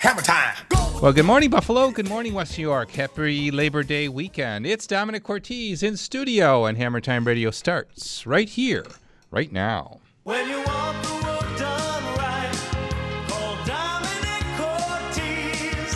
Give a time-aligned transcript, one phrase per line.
[0.00, 0.54] Hammer time.
[1.02, 1.90] Well, good morning, Buffalo.
[1.90, 2.90] Good morning, West New York.
[2.92, 4.64] Happy Labor Day weekend.
[4.66, 8.86] It's Domenic Cortese in studio, and Hammer Time Radio starts right here,
[9.30, 10.00] right now.
[10.22, 12.50] When you want the work done right,
[13.28, 15.94] call Domenic Cortese.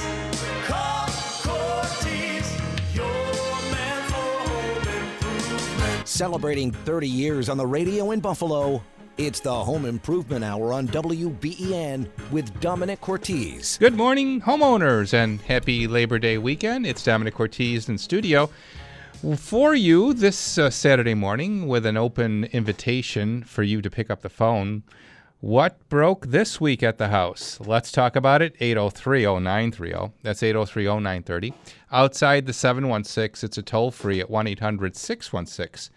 [0.67, 1.09] Call
[1.43, 2.61] Cortese,
[2.93, 3.07] your
[3.73, 6.07] man for home improvement.
[6.07, 8.83] Celebrating 30 years on the radio in Buffalo,
[9.17, 13.79] it's the Home Improvement Hour on WBEN with Domenic Cortese.
[13.79, 16.85] Good morning, homeowners, and happy Labor Day weekend.
[16.85, 18.51] It's Domenic Cortese in studio
[19.37, 24.23] for you this uh, Saturday morning with an open invitation for you to pick up
[24.23, 24.83] the phone.
[25.41, 27.61] What broke this week at the house?
[27.61, 28.57] Let's talk about it.
[28.59, 30.13] 803 0930.
[30.23, 31.55] That's 803 0930.
[31.93, 35.95] Outside the 716, it's a toll free at 1 800 616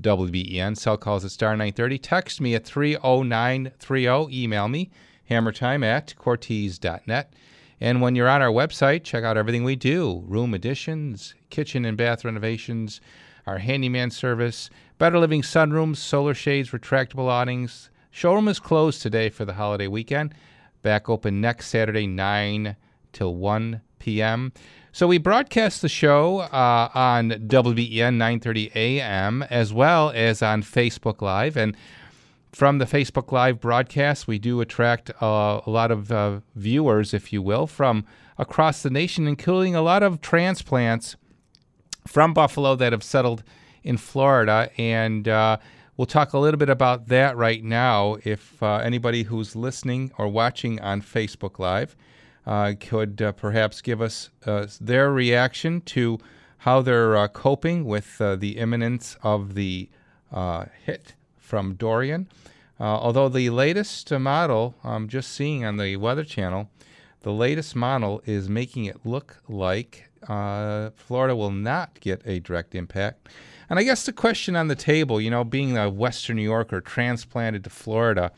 [0.00, 0.76] WBEN.
[0.76, 1.98] Cell calls at star 930.
[1.98, 4.42] Text me at 30930.
[4.42, 4.90] Email me,
[5.30, 7.32] hammertime at cortez.net.
[7.80, 11.96] And when you're on our website, check out everything we do room additions, kitchen and
[11.96, 13.00] bath renovations,
[13.46, 17.90] our handyman service, better living sunrooms, solar shades, retractable awnings.
[18.10, 20.34] Showroom is closed today for the holiday weekend.
[20.82, 22.76] Back open next Saturday, 9
[23.12, 24.52] till 1 p.m.
[24.96, 29.42] So we broadcast the show uh, on WBEN 9:30 a.m.
[29.50, 31.76] as well as on Facebook Live, and
[32.50, 37.30] from the Facebook Live broadcast, we do attract uh, a lot of uh, viewers, if
[37.30, 38.06] you will, from
[38.38, 41.16] across the nation, including a lot of transplants
[42.06, 43.42] from Buffalo that have settled
[43.84, 44.70] in Florida.
[44.78, 45.58] And uh,
[45.98, 48.16] we'll talk a little bit about that right now.
[48.24, 51.94] If uh, anybody who's listening or watching on Facebook Live
[52.80, 54.30] could uh, perhaps give us
[54.80, 56.18] their reaction to
[56.58, 59.88] how they're coping with the imminence of the
[60.84, 62.28] hit from Dorian.
[62.78, 66.68] Uh, although the latest uh, model, I'm just seeing on the Weather Channel,
[67.22, 72.74] the latest model is making it look like uh, Florida will not get a direct
[72.74, 73.28] impact.
[73.70, 76.80] And I guess the question on the table, you know, being a Western New Yorker
[76.80, 78.30] transplanted to Florida,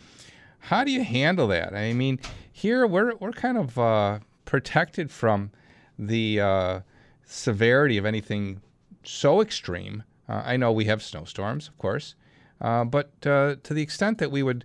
[0.61, 1.75] how do you handle that?
[1.75, 2.21] I mean,
[2.59, 5.51] here we're we're kind of uh, protected from
[5.99, 6.81] the uh,
[7.25, 8.61] severity of anything
[9.05, 10.03] so extreme.
[10.29, 12.15] Uh, I know we have snowstorms, of course.
[12.61, 14.65] Uh, but uh, to the extent that we would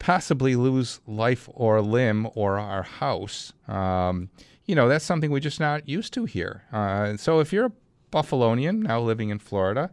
[0.00, 4.28] possibly lose life or limb or our house, um,
[4.66, 6.64] you know, that's something we're just not used to here.
[6.72, 7.72] Uh, so if you're a
[8.12, 9.90] Buffalonian now living in Florida,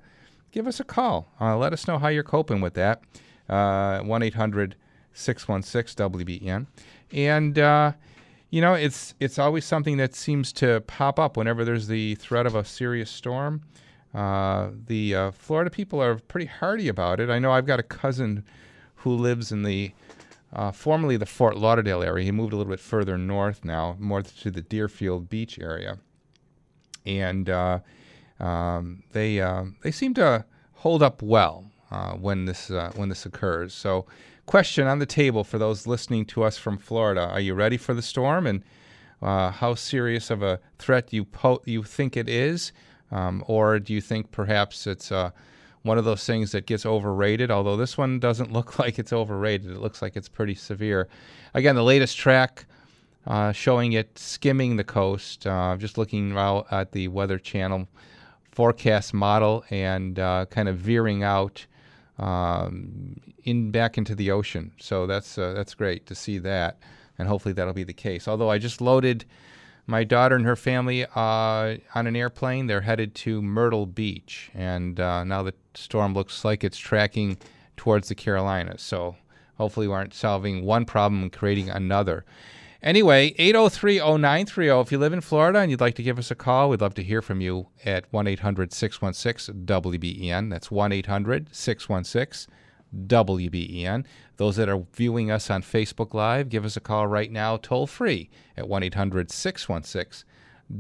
[0.52, 1.32] give us a call.
[1.40, 3.02] Uh, let us know how you're coping with that.
[3.48, 4.76] Uh, 1 800
[5.14, 6.68] 616 WBEN.
[7.14, 7.58] And,
[8.50, 12.46] you know, it's, it's always something that seems to pop up whenever there's the threat
[12.46, 13.64] of a serious storm.
[14.14, 17.30] Uh, the uh, Florida people are pretty hardy about it.
[17.30, 18.44] I know I've got a cousin
[18.96, 19.94] who lives in the
[20.54, 22.26] uh, formerly the Fort Lauderdale area.
[22.26, 25.98] He moved a little bit further north now, more to the Deerfield Beach area,
[27.06, 27.80] and uh,
[28.42, 30.44] um, they uh, they seem to
[30.74, 33.74] hold up well uh, when this when this occurs.
[33.74, 34.08] So,
[34.52, 37.94] question on the table for those listening to us from Florida: Are you ready for
[37.94, 38.46] the storm?
[38.46, 38.62] And
[39.22, 42.74] how serious of a threat you po- you think it is?
[43.12, 45.32] Um, or do you think perhaps it's uh,
[45.84, 47.50] one of those things that gets overrated?
[47.50, 51.08] Although this one doesn't look like it's overrated, it looks like it's pretty severe.
[51.54, 52.66] Again, the latest track
[53.26, 55.48] uh, showing it skimming the coast.
[55.48, 57.88] Uh, just looking out at the Weather Channel
[58.52, 61.66] forecast model and uh, kind of veering out
[62.22, 64.72] um, in back into the ocean.
[64.80, 66.80] So that's uh, that's great to see that,
[67.18, 68.28] and hopefully that'll be the case.
[68.28, 69.26] Although I just loaded
[69.88, 72.68] my daughter and her family uh, on an airplane.
[72.68, 77.38] They're headed to Myrtle Beach, and uh, now the storm looks like it's tracking
[77.78, 78.82] towards the Carolinas.
[78.82, 79.16] So
[79.58, 82.26] hopefully, we aren't solving one problem and creating another.
[82.84, 84.68] Anyway, 803 0930.
[84.82, 86.96] If you live in Florida and you'd like to give us a call, we'd love
[86.96, 90.50] to hear from you at 1 800 616 WBEN.
[90.50, 92.52] That's 1 800 616
[93.06, 94.06] WBEN.
[94.38, 97.86] Those that are viewing us on Facebook Live, give us a call right now, toll
[97.86, 100.28] free at 1 800 616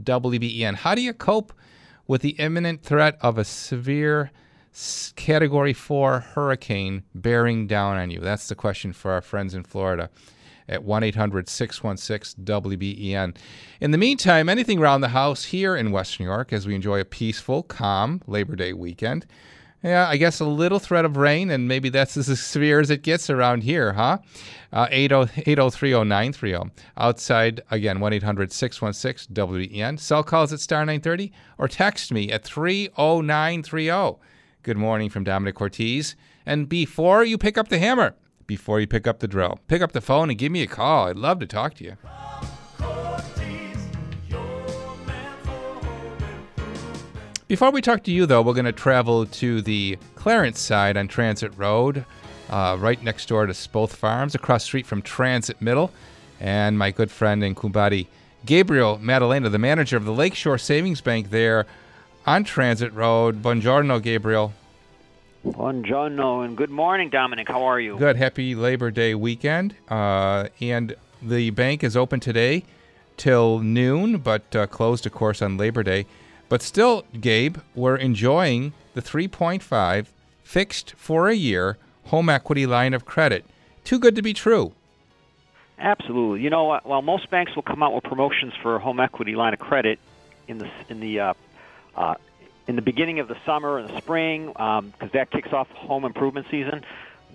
[0.04, 0.76] WBEN.
[0.78, 1.54] How do you cope
[2.08, 4.32] with the imminent threat of a severe
[5.16, 8.20] Category 4 hurricane bearing down on you?
[8.20, 10.10] That's the question for our friends in Florida
[10.72, 13.36] at 1 800 616 WBEN.
[13.80, 17.00] In the meantime, anything around the house here in West New York as we enjoy
[17.00, 19.28] a peaceful, calm Labor Day weekend.
[19.84, 23.02] Yeah, I guess a little threat of rain, and maybe that's as severe as it
[23.02, 24.20] gets around here, huh?
[24.72, 26.72] Uh, 8030930.
[26.98, 29.98] Outside, again, 1 800 616 WEN.
[29.98, 34.20] Cell calls at star 930 or text me at 30930.
[34.64, 36.16] Good morning from Domenic Cortese.
[36.46, 38.16] And before you pick up the hammer,
[38.52, 41.08] before you pick up the drill, pick up the phone and give me a call.
[41.08, 41.96] I'd love to talk to you.
[47.48, 51.08] Before we talk to you, though, we're going to travel to the Clarence side on
[51.08, 52.04] Transit Road,
[52.50, 55.90] uh, right next door to Spoth Farms, across street from Transit Middle.
[56.42, 58.08] And my good friend and kumbadi,
[58.46, 61.66] Gabriel Maddalena, the manager of the Lakeshore Savings Bank there
[62.26, 63.42] on Transit Road.
[63.42, 64.52] Buongiorno, Gabriel.
[65.46, 67.48] Buongiorno and good morning, Domenic.
[67.48, 67.98] How are you?
[67.98, 68.16] Good.
[68.16, 69.74] Happy Labor Day weekend.
[69.90, 72.64] Uh, and the bank is open today
[73.18, 76.06] till noon, but uh, closed, of course, on Labor Day.
[76.48, 80.08] But still, Gabe, we're enjoying the 3.5
[80.44, 83.44] fixed for a year home equity line of credit.
[83.84, 84.74] Too good to be true.
[85.80, 86.42] Absolutely.
[86.42, 89.54] You know, while most banks will come out with promotions for a home equity line
[89.54, 89.98] of credit
[90.48, 91.34] in the in the uh,
[91.96, 92.16] uh,
[92.68, 96.48] in the beginning of the summer and the spring, because that kicks off home improvement
[96.50, 96.84] season,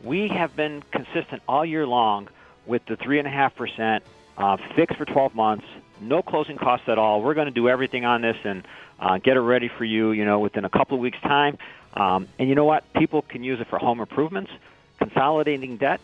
[0.03, 2.29] we have been consistent all year long
[2.67, 4.05] with the three and a half percent
[4.37, 5.65] uh, fixed for 12 months,
[6.01, 7.23] no closing costs at all.
[7.23, 8.67] We're going to do everything on this and
[9.01, 10.13] uh, get it ready for you.
[10.13, 11.59] You know, within a couple of weeks' time.
[11.95, 12.93] Um, and you know what?
[12.93, 14.51] People can use it for home improvements,
[14.99, 16.01] consolidating debt,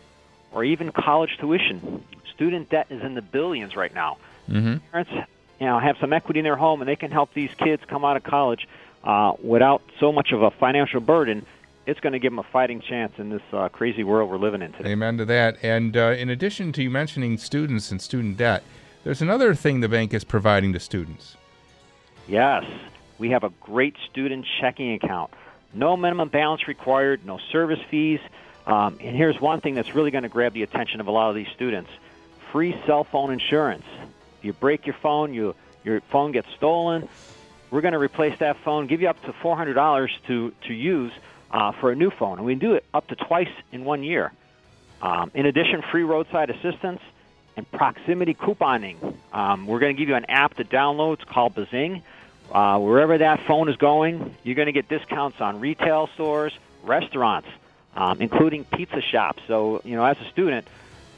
[0.51, 2.03] or even college tuition.
[2.33, 4.17] Student debt is in the billions right now.
[4.49, 4.77] Mm-hmm.
[4.91, 5.11] Parents,
[5.59, 8.03] you know, have some equity in their home, and they can help these kids come
[8.03, 8.67] out of college
[9.03, 11.45] uh, without so much of a financial burden.
[11.85, 14.61] It's going to give them a fighting chance in this uh, crazy world we're living
[14.61, 14.91] in today.
[14.91, 15.57] Amen to that.
[15.61, 18.63] And uh, in addition to you mentioning students and student debt,
[19.03, 21.35] there's another thing the bank is providing to students.
[22.25, 22.63] Yes,
[23.17, 25.31] we have a great student checking account.
[25.73, 28.21] No minimum balance required, no service fees.
[28.65, 31.29] Um, and here's one thing that's really going to grab the attention of a lot
[31.29, 31.89] of these students
[32.53, 33.83] free cell phone insurance.
[34.37, 37.09] If you break your phone, you, your phone gets stolen,
[37.73, 41.11] we're going to replace that phone, give you up to $400 to, to use
[41.49, 42.37] uh, for a new phone.
[42.37, 44.31] And we do it up to twice in one year.
[45.01, 47.01] Um, in addition, free roadside assistance
[47.57, 49.15] and proximity couponing.
[49.33, 51.13] Um, we're going to give you an app to download.
[51.13, 52.03] It's called Bazing.
[52.51, 56.53] Uh, wherever that phone is going, you're going to get discounts on retail stores,
[56.83, 57.47] restaurants,
[57.95, 59.41] um, including pizza shops.
[59.47, 60.67] So, you know, as a student,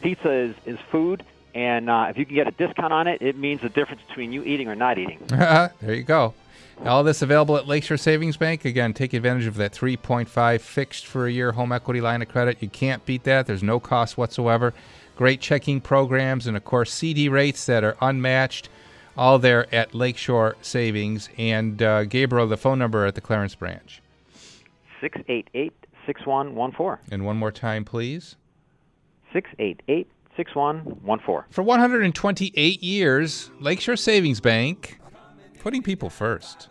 [0.01, 3.38] pizza is, is food, and uh, if you can get a discount on it, it
[3.38, 5.19] means the difference between you eating or not eating.
[5.28, 6.34] there you go.
[6.83, 8.66] All this available at Lakeshore Savings Bank.
[8.66, 12.57] Again, take advantage of that 3.5 fixed for a year home equity line of credit.
[12.62, 13.48] You can't beat that.
[13.48, 14.74] There's no cost whatsoever.
[15.16, 18.69] Great checking programs and, of course, CD rates that are unmatched.
[19.18, 21.30] All there at Lakeshore Savings.
[21.38, 24.01] And uh, Gabriel, the phone number at the Clarence branch.
[25.01, 25.74] 688
[26.06, 26.98] 6114.
[27.12, 28.36] And one more time, please.
[29.33, 31.44] 688 6114.
[31.50, 35.00] For 128 years, Lakeshore Savings Bank,
[35.65, 36.67] putting people first.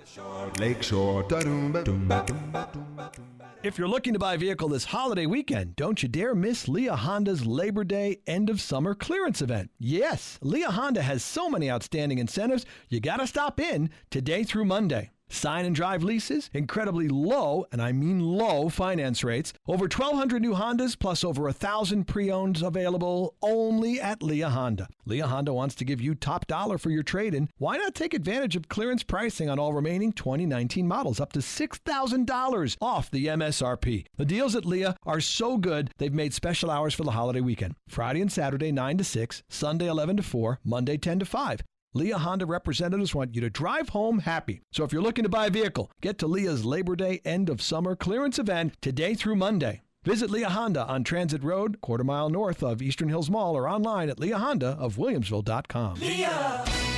[3.64, 6.94] If you're looking to buy a vehicle this holiday weekend, don't you dare miss Lia
[6.94, 9.72] Honda's Labor Day end of summer clearance event.
[9.80, 15.10] Yes, Lia Honda has so many outstanding incentives, you gotta stop in today through Monday.
[15.34, 20.54] Sign and drive leases, incredibly low, and I mean low finance rates, over 1,200 new
[20.54, 24.86] Hondas plus over 1,000 pre owned available only at Lia Honda.
[25.04, 27.50] Lia Honda wants to give you top dollar for your trade in.
[27.58, 32.76] Why not take advantage of clearance pricing on all remaining 2019 models up to $6,000
[32.80, 34.06] off the MSRP?
[34.16, 37.74] The deals at Lia are so good, they've made special hours for the holiday weekend
[37.88, 41.60] Friday and Saturday, 9 to 6, Sunday, 11 to 4, Monday, 10 to 5.
[41.96, 44.62] Lia Honda representatives want you to drive home happy.
[44.72, 47.62] So if you're looking to buy a vehicle, get to Lia's Labor Day end of
[47.62, 49.82] summer clearance event today through Monday.
[50.02, 54.10] Visit Lia Honda on Transit Road, quarter mile north of Eastern Hills Mall, or online
[54.10, 56.00] at Lia Honda of Williamsville.com.
[56.00, 56.93] Lia.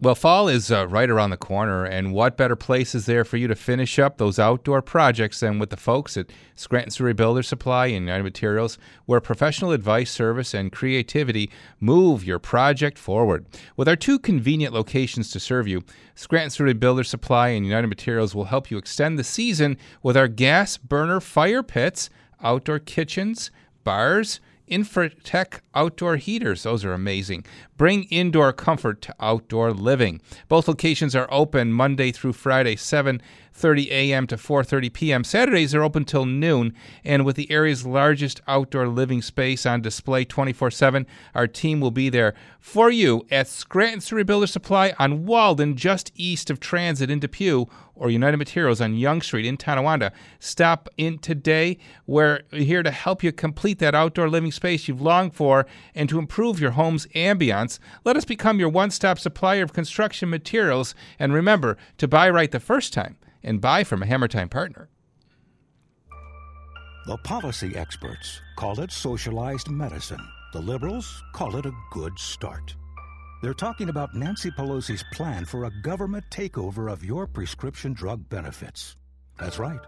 [0.00, 3.36] Well, fall is uh, right around the corner, and what better place is there for
[3.36, 7.42] you to finish up those outdoor projects than with the folks at Scranton Surrey Builder
[7.42, 11.50] Supply and United Materials, where professional advice, service, and creativity
[11.80, 13.44] move your project forward.
[13.76, 15.82] With our two convenient locations to serve you,
[16.14, 20.28] Scranton Surrey Builder Supply and United Materials will help you extend the season with our
[20.28, 22.08] gas burner fire pits,
[22.40, 23.50] outdoor kitchens,
[23.82, 24.38] bars,
[24.70, 26.62] Infratech outdoor heaters.
[26.62, 27.44] Those are amazing.
[27.78, 30.20] Bring indoor comfort to outdoor living.
[30.48, 34.26] Both locations are open Monday through Friday, 7:30 a.m.
[34.26, 35.24] to 4:30 p.m.
[35.24, 40.24] Saturdays are open till noon, and with the area's largest outdoor living space on display
[40.24, 41.06] 24/7,
[41.36, 46.50] our team will be there for you at Scranton Rebuilder Supply on Walden, just east
[46.50, 50.12] of Transit in Depew, or United Materials on Young Street in Tonawanda.
[50.38, 51.78] Stop in today.
[52.06, 55.66] We're here to help you complete that outdoor living space you've longed for
[55.96, 57.67] and to improve your home's ambiance.
[58.04, 60.94] Let us become your one stop supplier of construction materials.
[61.18, 64.88] And remember to buy right the first time and buy from a Hammer Time partner.
[67.06, 70.20] The policy experts call it socialized medicine.
[70.52, 72.74] The liberals call it a good start.
[73.40, 78.96] They're talking about Nancy Pelosi's plan for a government takeover of your prescription drug benefits.
[79.38, 79.80] That's right.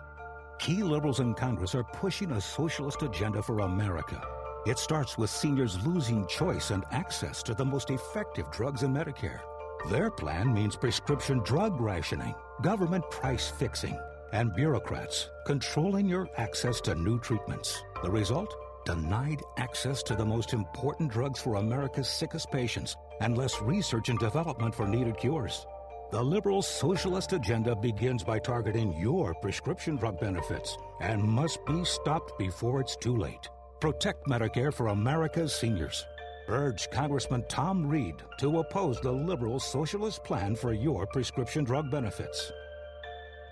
[0.61, 4.23] Key liberals in Congress are pushing a socialist agenda for America.
[4.67, 9.41] It starts with seniors losing choice and access to the most effective drugs in Medicare.
[9.89, 13.99] Their plan means prescription drug rationing, government price fixing,
[14.33, 17.83] and bureaucrats controlling your access to new treatments.
[18.03, 18.55] The result?
[18.85, 24.19] Denied access to the most important drugs for America's sickest patients and less research and
[24.19, 25.67] development for needed cures.
[26.11, 32.39] The liberal socialist agenda begins by targeting your prescription drug benefits and must be stopped
[32.39, 33.49] before it's too late.
[33.81, 36.05] Protect Medicare for America's seniors.
[36.49, 42.53] Urge Congressman Tom Reed to oppose the liberal socialist plan for your prescription drug benefits.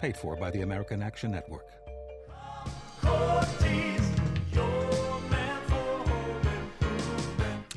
[0.02, 1.64] Paid for by the American Action Network.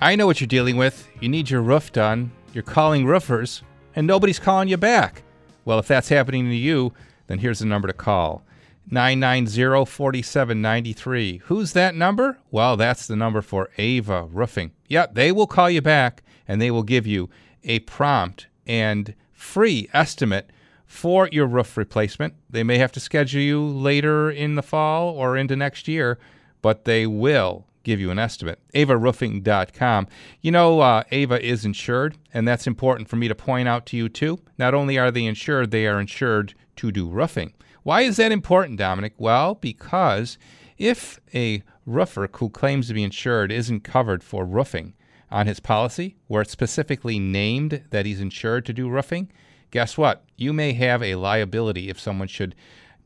[0.02, 1.08] I know what you're dealing with.
[1.22, 2.34] You need your roof done.
[2.54, 3.64] You're calling roofers,
[3.96, 5.24] and nobody's calling you back.
[5.64, 6.92] Well, if that's happening to you,
[7.28, 8.44] then here's the number to call
[8.92, 11.38] 990 4793.
[11.46, 12.38] Who's that number?
[12.52, 14.72] Well, that's the number for Ava Roofing.
[14.90, 17.30] Yep, they will call you back and they will give you
[17.64, 20.50] a prompt and free estimate
[20.86, 22.34] for your roof replacement.
[22.50, 26.20] They may have to schedule you later in the fall or into next year,
[26.62, 28.60] but they will give you an estimate.
[28.74, 30.08] AvaRoofing.com.
[30.42, 33.98] You know, uh, Ava is insured, and that's important for me to point out to
[33.98, 34.40] you too.
[34.58, 37.54] Not only are they insured, they are insured to do roofing.
[37.84, 39.14] Why is that important, Domenic?
[39.18, 40.38] Well, because
[40.78, 44.94] if a roofer who claims to be insured isn't covered for roofing
[45.32, 49.32] on his policy, where it's specifically named that he's insured to do roofing,
[49.72, 50.24] guess what?
[50.38, 52.56] You may have a liability if someone should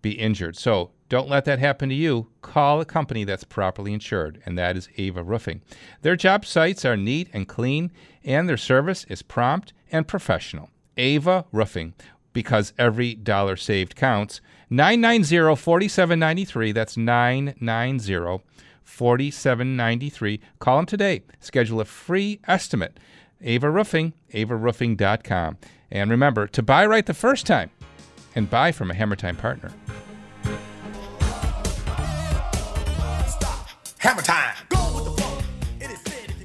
[0.02, 0.58] be injured.
[0.58, 2.28] So don't let that happen to you.
[2.42, 5.62] Call a company that's properly insured, and that is Ava Roofing.
[6.02, 7.92] Their job sites are neat and clean,
[8.24, 10.70] and their service is prompt and professional.
[10.98, 11.94] Ava Roofing,
[12.36, 14.42] because every dollar saved counts.
[14.70, 16.72] 990 4793.
[16.74, 18.44] That's 990
[18.84, 20.42] 4793.
[20.60, 21.24] Call them today.
[21.40, 23.00] Schedule a free estimate.
[23.42, 25.58] Ava Roofing, avaroofing.com.
[25.90, 27.72] And remember to buy right the first time
[28.36, 29.72] and buy from a Hammer Time partner.
[34.00, 34.75] Hammer time.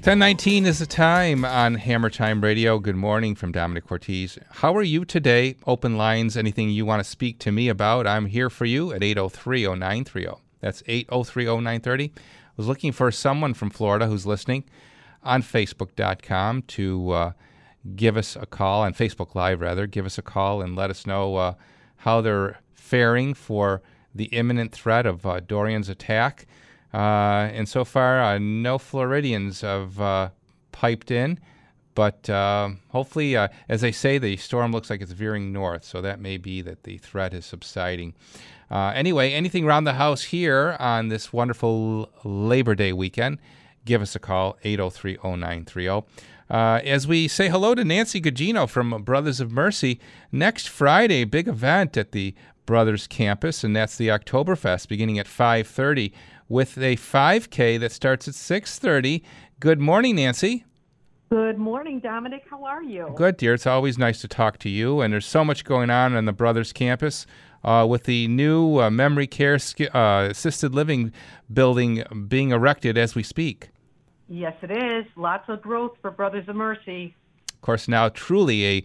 [0.01, 2.79] 1019 is the time on Hammer Time Radio.
[2.79, 4.41] Good morning from Domenic Cortese.
[4.49, 5.57] How are you today?
[5.67, 9.03] Open lines, anything you want to speak to me about, I'm here for you at
[9.03, 10.29] 803 0930.
[10.63, 12.13] That's 803 0930.
[12.17, 12.21] I
[12.57, 14.65] was looking for someone from Florida who's listening
[15.23, 17.33] on Facebook.com to uh,
[17.95, 21.07] give us a call, on Facebook Live rather, give us a call and let us
[21.07, 21.55] know uh,
[21.97, 23.83] how they're faring for
[24.15, 26.47] the imminent threat of uh, Dorian's attack.
[26.93, 30.31] Uh, and so far, uh, no Floridians have uh,
[30.73, 31.39] piped in.
[31.95, 32.29] But
[32.89, 36.63] hopefully, as they say, the storm looks like it's veering north, so that may be
[36.63, 38.15] that the threat is subsiding.
[38.71, 43.39] Anyway, anything around the house here on this wonderful Labor Day weekend,
[43.85, 46.07] give us a call, 803 0930.
[46.51, 50.01] Uh, as we say hello to Nancy Gugino from Brothers of Mercy,
[50.33, 52.35] next Friday, big event at the
[52.67, 56.13] Brothers campus, and that's the Oktoberfest beginning at 5:30
[56.51, 59.23] with a 5K that starts at 6:30.
[59.61, 60.65] Good morning, Nancy.
[61.31, 62.43] Good morning, Domenic.
[62.51, 63.13] How are you?
[63.15, 63.55] Good, dear.
[63.55, 65.01] It's always nice to talk to you.
[65.01, 67.25] And there's so much going on on the Brothers campus
[67.63, 71.13] uh, with the new uh, memory care sk- uh, assisted living
[71.53, 73.71] building being erected as we speak.
[74.29, 75.07] Yes, it is.
[75.17, 77.15] Lots of growth for Brothers of Mercy.
[77.53, 78.85] Of course, now truly a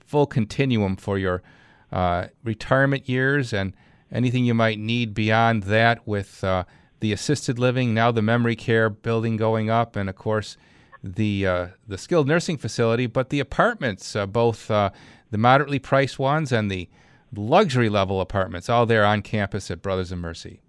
[0.00, 1.42] full continuum for your
[1.90, 3.74] uh, retirement years and
[4.10, 6.64] anything you might need beyond that with uh,
[7.02, 10.56] the assisted living, now the memory care building going up, and of course
[11.02, 14.90] the uh, the skilled nursing facility, but the apartments, uh, both uh,
[15.32, 16.88] the moderately priced ones and the
[17.34, 20.60] luxury level apartments, all there on campus at Brothers of Mercy.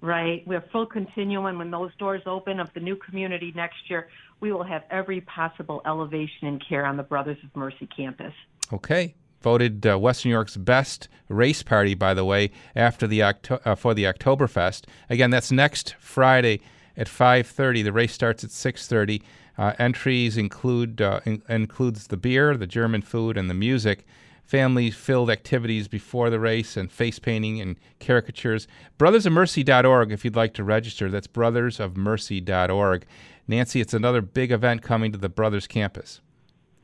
[0.00, 0.42] right?
[0.44, 1.58] We're full continuum.
[1.58, 4.08] When those doors open of the new community next year,
[4.40, 8.34] we will have every possible elevation and care on the Brothers of Mercy campus.
[8.72, 9.14] Okay.
[9.44, 13.74] Voted uh, Western New York's best race party, by the way, after the Octo- uh,
[13.74, 14.84] for the Oktoberfest.
[15.10, 16.62] Again, that's next Friday
[16.96, 17.84] at 5:30.
[17.84, 19.20] The race starts at 6:30.
[19.58, 24.06] Uh, entries include uh, in- includes the beer, the German food, and the music.
[24.44, 28.66] Family-filled activities before the race and face painting and caricatures.
[28.98, 31.10] Brothersofmercy.org if you'd like to register.
[31.10, 33.04] That's brothersofmercy.org.
[33.46, 36.22] Nancy, it's another big event coming to the Brothers campus.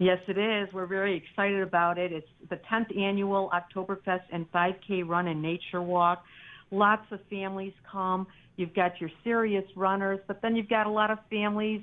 [0.00, 0.73] Yes, it is.
[0.73, 2.11] We're very excited about it.
[2.11, 6.25] It's the 10th annual Oktoberfest and 5K run and nature walk.
[6.71, 8.26] Lots of families come.
[8.57, 11.83] You've got your serious runners, but then you've got a lot of families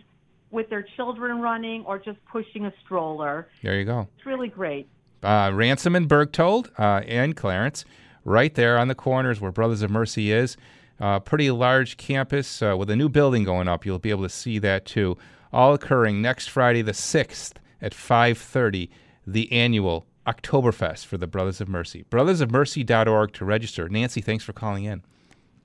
[0.50, 3.50] with their children running or just pushing a stroller.
[3.62, 4.08] There you go.
[4.18, 4.88] It's really great.
[5.22, 7.86] uh, Ransom and Bergtold uh, and Clarence,
[8.26, 10.58] right there on the corners where Brothers of Mercy is.
[11.00, 13.86] Uh, pretty large campus uh, with a new building going up.
[13.86, 15.16] You'll be able to see that too.
[15.54, 18.90] All occurring next Friday, the sixth, at 5:30.
[19.26, 22.06] The annual Oktoberfest for the Brothers of Mercy.
[22.10, 23.88] Brothersofmercy.org to register.
[23.90, 25.02] Nancy, thanks for calling in.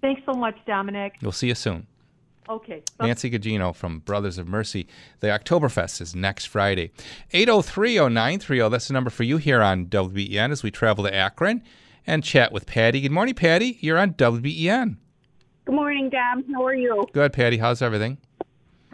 [0.00, 1.12] Thanks so much, Domenic.
[1.22, 1.86] We'll see you soon.
[2.48, 2.82] Okay.
[3.00, 4.88] Nancy Gugino from Brothers of Mercy.
[5.20, 6.90] The Oktoberfest is next Friday.
[7.32, 11.62] 8030930, that's the number for you here on WBEN as we travel to Akron
[12.06, 13.00] and chat with Patty.
[13.00, 13.78] Good morning, Patty.
[13.80, 14.96] You're on WBEN.
[15.64, 16.44] Good morning, Dom.
[16.52, 17.06] How are you?
[17.12, 17.58] Good, Patty.
[17.58, 18.18] How's everything?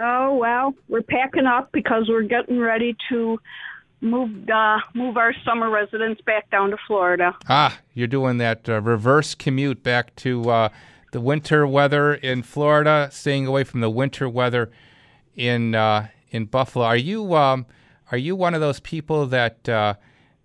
[0.01, 3.39] Oh well, we're packing up because we're getting ready to
[4.01, 7.37] move uh, move our summer residence back down to Florida.
[7.49, 10.69] Ah, you're doing that uh, reverse commute back to uh,
[11.13, 14.71] the winter weather in Florida, staying away from the winter weather
[15.35, 16.85] in uh, in Buffalo.
[16.85, 17.67] Are you um,
[18.13, 19.95] are you one of those people that uh,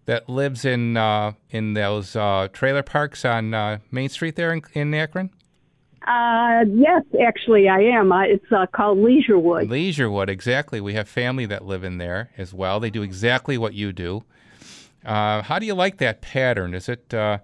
[0.06, 2.14] that lives in uh, in those
[2.54, 5.30] trailer parks on Main Street there in, in Akron?
[6.08, 8.12] Uh, yes, actually, I am.
[8.12, 9.68] Uh, it's uh, called Leisurewood.
[9.70, 10.82] Leisurewood, exactly.
[10.82, 12.80] We have family that live in there as well.
[12.80, 14.24] They do exactly what you do.
[15.06, 16.74] Uh, how do you like that pattern?
[16.74, 17.38] Is it uh,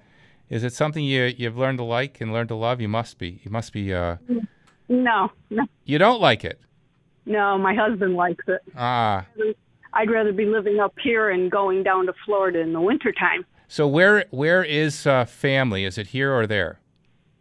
[0.49, 2.81] is it something you you've learned to like and learned to love?
[2.81, 3.39] You must be.
[3.43, 3.93] You must be.
[3.93, 4.17] Uh,
[4.87, 6.59] No, no, you don't like it.
[7.25, 7.57] no.
[7.57, 8.61] My husband likes it.
[8.75, 9.25] Ah.
[9.93, 13.45] I'd rather be living up here and going down to Florida in the wintertime.
[13.67, 15.85] So where where is uh, family?
[15.85, 16.79] Is it here or there?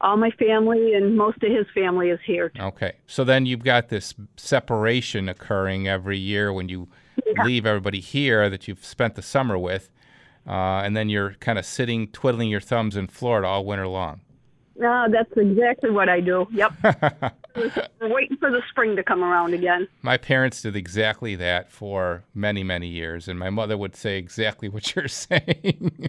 [0.00, 2.52] All my family and most of his family is here.
[2.58, 2.92] Okay.
[3.06, 6.88] So then you've got this separation occurring every year when you
[7.44, 9.90] leave everybody here that you've spent the summer with,
[10.46, 14.20] uh, and then you're kind of sitting twiddling your thumbs in Florida all winter long.
[14.76, 16.46] No, that's exactly what I do.
[16.52, 16.72] Yep.
[18.00, 19.88] We're waiting for the spring to come around again.
[20.02, 24.68] My parents did exactly that for many, many years, and my mother would say exactly
[24.68, 26.08] what you're saying.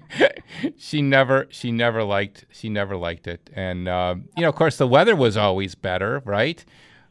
[0.77, 4.77] she never, she never liked, she never liked it, and uh, you know, of course,
[4.77, 6.63] the weather was always better, right?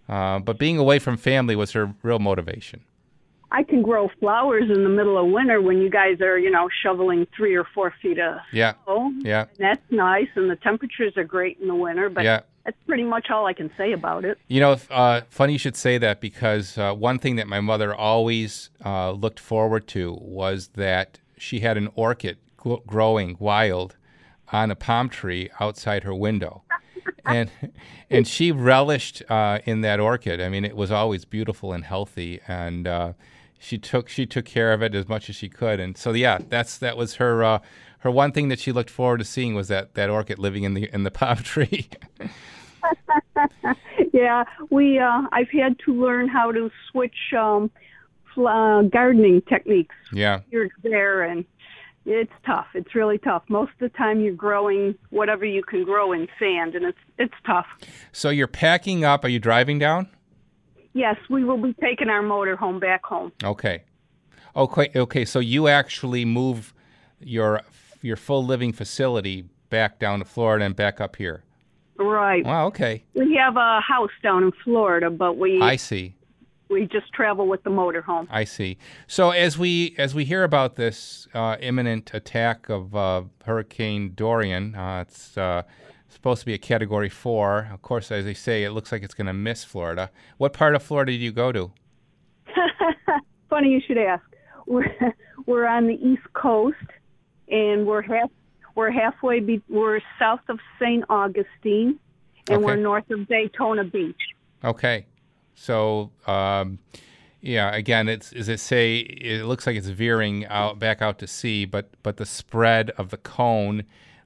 [0.08, 2.80] Uh, but being away from family was her real motivation.
[3.50, 6.68] I can grow flowers in the middle of winter when you guys are, you know,
[6.82, 9.10] shoveling three or four feet of Yeah, snow.
[9.20, 12.10] yeah, And that's nice, and the temperatures are great in the winter.
[12.10, 12.40] But Yeah.
[12.68, 14.36] That's pretty much all I can say about it.
[14.46, 17.94] You know, uh, funny you should say that because uh, one thing that my mother
[17.94, 23.96] always uh, looked forward to was that she had an orchid gl- growing wild
[24.52, 26.62] on a palm tree outside her window.
[27.24, 27.50] and
[28.10, 30.38] and she relished uh, in that orchid.
[30.38, 33.12] I mean, it was always beautiful and healthy, and uh,
[33.58, 35.80] she took she took care of it as much as she could.
[35.80, 37.60] And so, yeah, that's that was her uh,
[38.00, 40.74] her one thing that she looked forward to seeing was that that orchid living in
[40.74, 41.88] the in the palm tree.
[44.12, 44.98] yeah, we.
[44.98, 47.70] Uh, I've had to learn how to switch um,
[48.36, 50.40] uh, gardening techniques yeah.
[50.52, 51.44] and there, and
[52.06, 52.66] it's tough.
[52.74, 53.42] It's really tough.
[53.48, 57.34] Most of the time, you're growing whatever you can grow in sand, and it's it's
[57.46, 57.66] tough.
[58.12, 59.24] So you're packing up.
[59.24, 60.08] Are you driving down?
[60.94, 63.32] Yes, we will be taking our motor home back home.
[63.44, 63.84] Okay.
[64.56, 64.90] Okay.
[64.96, 65.24] Okay.
[65.24, 66.74] So you actually move
[67.20, 67.62] your
[68.02, 71.44] your full living facility back down to Florida and back up here.
[71.98, 72.44] Right.
[72.44, 72.66] Wow.
[72.68, 73.02] Okay.
[73.14, 76.14] We have a house down in Florida, but we I see.
[76.70, 78.28] we just travel with the motor home.
[78.30, 78.78] I see.
[79.06, 84.76] So as we as we hear about this uh, imminent attack of uh, Hurricane Dorian,
[84.76, 85.62] uh, it's uh,
[86.08, 87.68] supposed to be a Category Four.
[87.72, 90.10] Of course, as they say, it looks like it's going to miss Florida.
[90.36, 91.72] What part of Florida do you go to?
[93.50, 94.22] Funny you should ask.
[94.66, 94.86] We're
[95.46, 96.76] we're on the East Coast,
[97.48, 98.30] and we're half
[98.78, 99.40] we're halfway.
[99.40, 101.04] Be, we're south of St.
[101.10, 101.98] Augustine,
[102.48, 104.22] and we're north of Daytona Beach.
[104.62, 105.04] Okay.
[105.56, 106.78] So, um,
[107.40, 111.26] yeah, again, it's as it say, it looks like it's veering out back out to
[111.26, 113.82] sea, but but the spread of the cone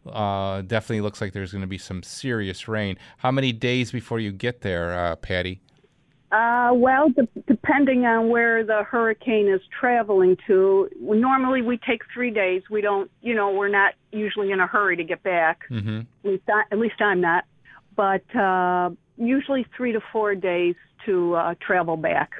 [0.06, 2.98] uh, definitely looks like there's going to be some serious rain.
[3.18, 5.62] How many days before you get there, uh, Patty?
[6.32, 12.30] Uh, well, de- depending on where the hurricane is traveling to, normally we take three
[12.30, 12.62] days.
[12.70, 15.60] We don't, you know, we're not usually in a hurry to get back.
[15.70, 16.00] Mm-hmm.
[16.24, 17.44] At least, I, at least I'm not.
[17.94, 22.30] But uh, usually three to four days to uh, travel back.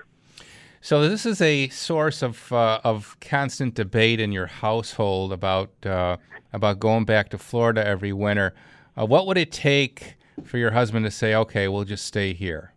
[0.80, 6.16] So this is a source of uh, of constant debate in your household about uh,
[6.52, 8.54] about going back to Florida every winter.
[8.98, 12.72] Uh, what would it take for your husband to say, "Okay, we'll just stay here"?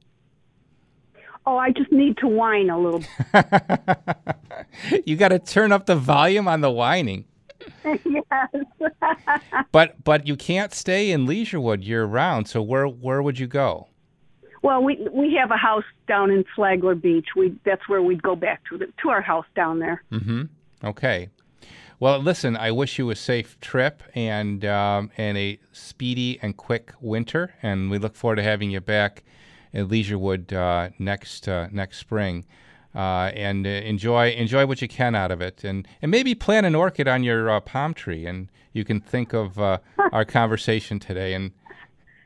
[1.47, 3.03] Oh, I just need to whine a little.
[5.05, 7.25] you got to turn up the volume on the whining.
[7.84, 8.49] yes.
[9.71, 12.47] But but you can't stay in Leisurewood year round.
[12.47, 13.88] So where where would you go?
[14.62, 17.27] Well, we we have a house down in Flagler Beach.
[17.36, 20.03] We that's where we'd go back to the, to our house down there.
[20.12, 20.43] Mm-hmm.
[20.84, 21.29] Okay.
[21.99, 22.58] Well, listen.
[22.58, 27.53] I wish you a safe trip and um, and a speedy and quick winter.
[27.62, 29.23] And we look forward to having you back
[29.76, 32.46] at Leisurewood uh, next uh, next spring.
[32.96, 36.66] Uh, and uh, enjoy enjoy what you can out of it, and and maybe plant
[36.66, 39.80] an orchid on your uh, palm tree, and you can think of uh,
[40.14, 41.52] our conversation today and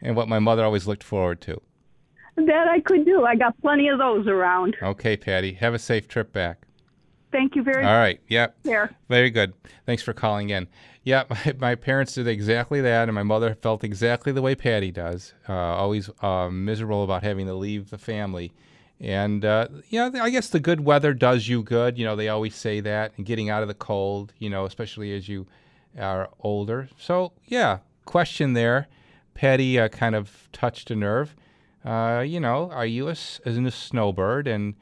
[0.02, 1.60] and what my mother always looked forward to.
[2.36, 3.26] That I could do.
[3.26, 4.78] I got plenty of those around.
[4.82, 6.59] Okay, Patty, have a safe trip back.
[7.32, 7.90] Thank you very much.
[7.90, 8.20] All right.
[8.28, 8.58] Yep.
[8.64, 8.96] There.
[9.08, 9.54] Very good.
[9.86, 10.68] Thanks for calling in.
[11.04, 14.92] Yeah, my, my parents did exactly that, and my mother felt exactly the way Patty
[14.92, 15.34] does.
[15.48, 18.52] Uh, always uh, miserable about having to leave the family.
[19.00, 21.98] And, uh, you know, I guess the good weather does you good.
[21.98, 25.16] You know, they always say that, and getting out of the cold, you know, especially
[25.16, 25.48] as you
[25.98, 26.90] are older.
[26.98, 28.88] So, yeah, question there.
[29.36, 31.34] Patty uh, kind of touched a nerve.
[31.86, 34.48] Uh, you know, are you a, a snowbird?
[34.48, 34.76] And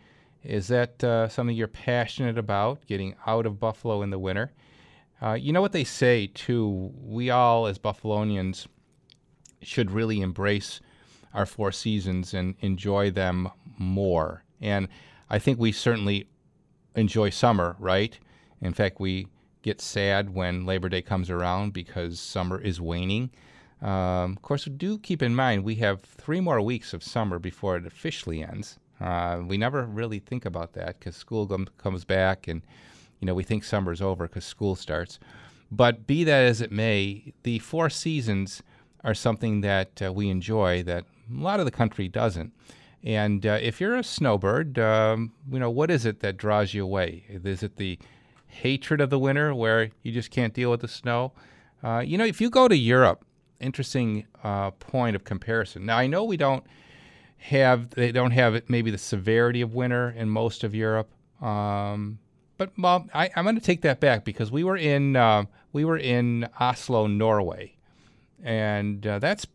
[0.48, 4.54] is that uh, something you're passionate about, getting out of Buffalo in the winter?
[5.22, 6.94] Uh, you know what they say, too?
[7.04, 8.68] We all, as Buffalonians,
[9.62, 10.80] should really embrace
[11.34, 14.44] our four seasons and enjoy them more.
[14.62, 14.88] And
[15.30, 16.30] I think we certainly
[16.96, 18.18] enjoy summer, right?
[18.62, 19.28] In fact, we
[19.64, 23.32] get sad when Labor Day comes around because summer is waning.
[23.82, 27.76] Um, of course, do keep in mind we have three more weeks of summer before
[27.76, 28.80] it officially ends.
[29.00, 32.62] Uh, we never really think about that because school gum comes back, and
[33.20, 35.20] you know we think summer's over because school starts.
[35.72, 38.64] But be that as it may, the four seasons
[39.04, 42.54] are something that uh, we enjoy that a lot of the country doesn't.
[43.04, 46.84] And uh, if you're a snowbird, um, you know what is it that draws you
[46.84, 47.26] away?
[47.30, 48.00] Is it the
[48.48, 51.34] hatred of the winter, where you just can't deal with the snow?
[51.84, 53.24] Uh, you know, if you go to Europe,
[53.60, 55.86] interesting uh, point of comparison.
[55.86, 56.66] Now, I know we don't
[57.38, 61.10] have they don't have maybe the severity of winter in most of Europe,
[61.42, 62.20] um,
[62.58, 65.86] but well, I, I'm going to take that back because we were in uh, we
[65.86, 67.78] were in Oslo, Norway,
[68.44, 69.46] and uh, that's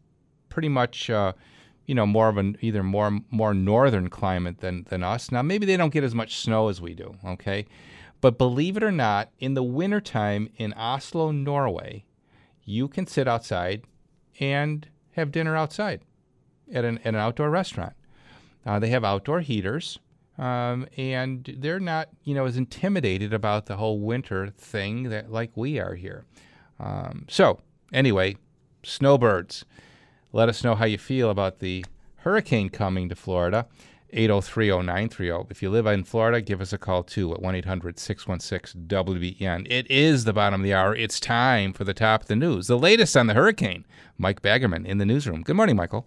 [0.49, 1.33] pretty much uh,
[1.87, 5.33] you know more of an either more more northern climate than than us.
[5.33, 7.67] Now maybe they don't get as much snow as we do, okay,
[8.21, 12.05] but believe it or not, in the wintertime in Oslo, Norway,
[12.65, 13.83] you can sit outside
[14.39, 16.01] and have dinner outside
[16.73, 17.93] at an, at an outdoor restaurant.
[18.65, 19.99] Uh, they have outdoor heaters,
[20.39, 25.51] um, and they're not, you know, as intimidated about the whole winter thing that like
[25.57, 26.25] we are here.
[26.79, 27.61] Um, so
[27.93, 28.37] anyway,
[28.83, 29.65] snowbirds,
[30.33, 31.85] let us know how you feel about the
[32.17, 33.67] hurricane coming to Florida.
[34.13, 35.51] 8030930.
[35.51, 39.67] If you live in Florida, give us a call too at 1 800 616 WBN.
[39.71, 40.95] It is the bottom of the hour.
[40.95, 42.67] It's time for the top of the news.
[42.67, 43.87] The latest on the hurricane.
[44.19, 45.43] Mike Baggerman in the newsroom.
[45.43, 46.07] Good morning, Michael.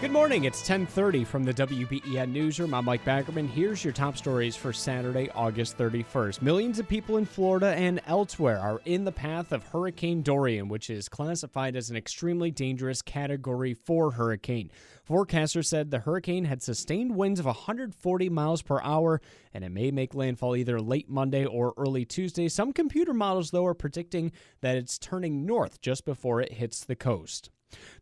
[0.00, 0.44] Good morning.
[0.44, 2.74] It's 10:30 from the WBEN newsroom.
[2.74, 3.48] I'm Mike Baggerman.
[3.48, 6.42] Here's your top stories for Saturday, August 31st.
[6.42, 10.90] Millions of people in Florida and elsewhere are in the path of Hurricane Dorian, which
[10.90, 14.70] is classified as an extremely dangerous Category 4 hurricane.
[15.08, 19.22] Forecasters said the hurricane had sustained winds of 140 miles per hour
[19.54, 22.48] and it may make landfall either late Monday or early Tuesday.
[22.48, 26.96] Some computer models, though, are predicting that it's turning north just before it hits the
[26.96, 27.48] coast.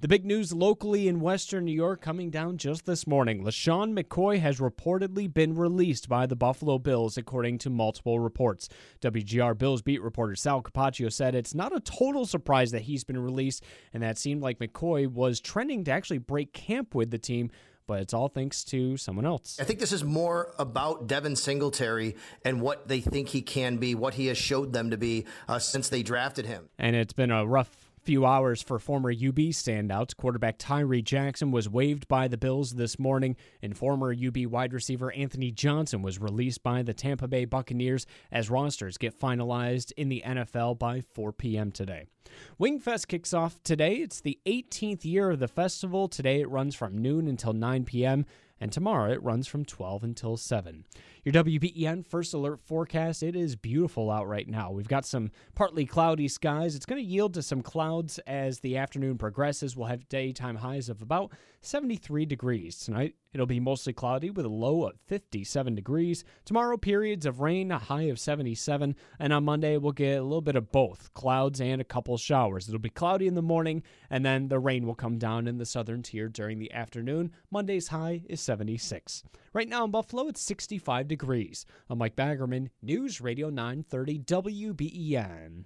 [0.01, 3.45] The big news locally in Western New York coming down just this morning.
[3.45, 8.69] LeSean McCoy has reportedly been released by the Buffalo Bills, according to multiple reports.
[9.01, 13.19] WGR Bills beat reporter Sal Capaccio said it's not a total surprise that he's been
[13.19, 17.51] released, and that seemed like McCoy was trending to actually break camp with the team
[17.87, 19.59] but it's all thanks to someone else.
[19.61, 23.95] I think this is more about Devin Singletary and what they think he can be,
[23.95, 26.69] what he has showed them to be uh, since they drafted him.
[26.79, 30.17] And it's been a rough few hours for former UB standouts.
[30.17, 35.12] Quarterback Tyree Jackson was waived by the Bills this morning, and former UB wide receiver
[35.12, 40.23] Anthony Johnson was released by the Tampa Bay Buccaneers as rosters get finalized in the
[40.27, 41.71] NFL by 4 p.m.
[41.71, 42.07] today.
[42.61, 43.97] Wingfest kicks off today.
[43.97, 46.09] It's the 18th year of the festival.
[46.09, 48.27] Today it runs from noon until 9 p.m.,
[48.62, 50.85] and tomorrow it runs from 12 until 7.
[51.25, 54.70] Your WBEN first alert forecast it is beautiful out right now.
[54.70, 56.77] We've got some partly cloudy skies.
[56.77, 59.77] It's going to yield to some clouds as the afternoon progresses.
[59.77, 62.79] We'll have daytime highs of about 73 degrees.
[62.79, 66.25] Tonight it'll be mostly cloudy with a low of 57 degrees.
[66.45, 68.95] Tomorrow, periods of rain, a high of 77.
[69.18, 72.68] And on Monday, we'll get a little bit of both clouds and a couple showers.
[72.68, 75.66] It'll be cloudy in the morning, and then the rain will come down in the
[75.66, 77.33] southern tier during the afternoon.
[77.51, 79.23] Monday's high is 76.
[79.53, 81.66] Right now in Buffalo, it's 65 degrees.
[81.90, 85.64] I'm Mike Baggerman, News Radio 930 WBEN.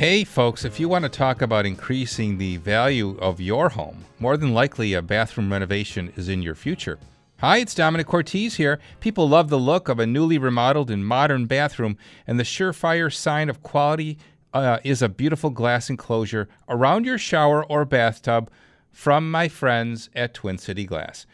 [0.00, 4.38] Hey, folks, if you want to talk about increasing the value of your home, more
[4.38, 6.98] than likely a bathroom renovation is in your future.
[7.40, 8.80] Hi, it's Domenic Cortese here.
[9.00, 13.50] People love the look of a newly remodeled and modern bathroom, and the surefire sign
[13.50, 14.16] of quality
[14.54, 18.50] uh, is a beautiful glass enclosure around your shower or bathtub
[18.90, 21.26] from my friends at Twin City Glass.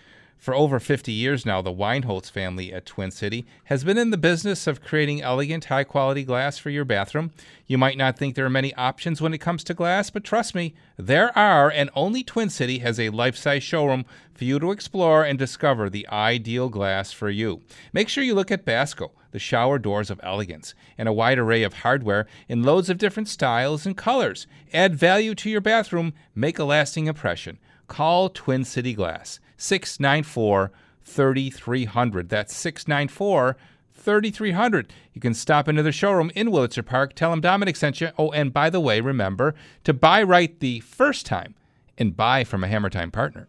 [0.46, 4.16] For over 50 years now, the Weinholz family at Twin City has been in the
[4.16, 7.32] business of creating elegant, high quality glass for your bathroom.
[7.66, 10.54] You might not think there are many options when it comes to glass, but trust
[10.54, 14.04] me, there are, and only Twin City has a life size showroom
[14.34, 17.62] for you to explore and discover the ideal glass for you.
[17.92, 21.64] Make sure you look at Basco, the shower doors of elegance, and a wide array
[21.64, 24.46] of hardware in loads of different styles and colors.
[24.72, 27.58] Add value to your bathroom, make a lasting impression.
[27.88, 29.40] Call Twin City Glass.
[29.56, 32.28] 694 3300.
[32.28, 33.56] That's 694
[33.92, 34.92] 3300.
[35.12, 37.14] You can stop into the showroom in Wurlitzer Park.
[37.14, 38.10] Tell them Domenic sent you.
[38.18, 41.54] Oh, and by the way, remember to buy right the first time
[41.98, 43.48] and buy from a Hammer Time partner.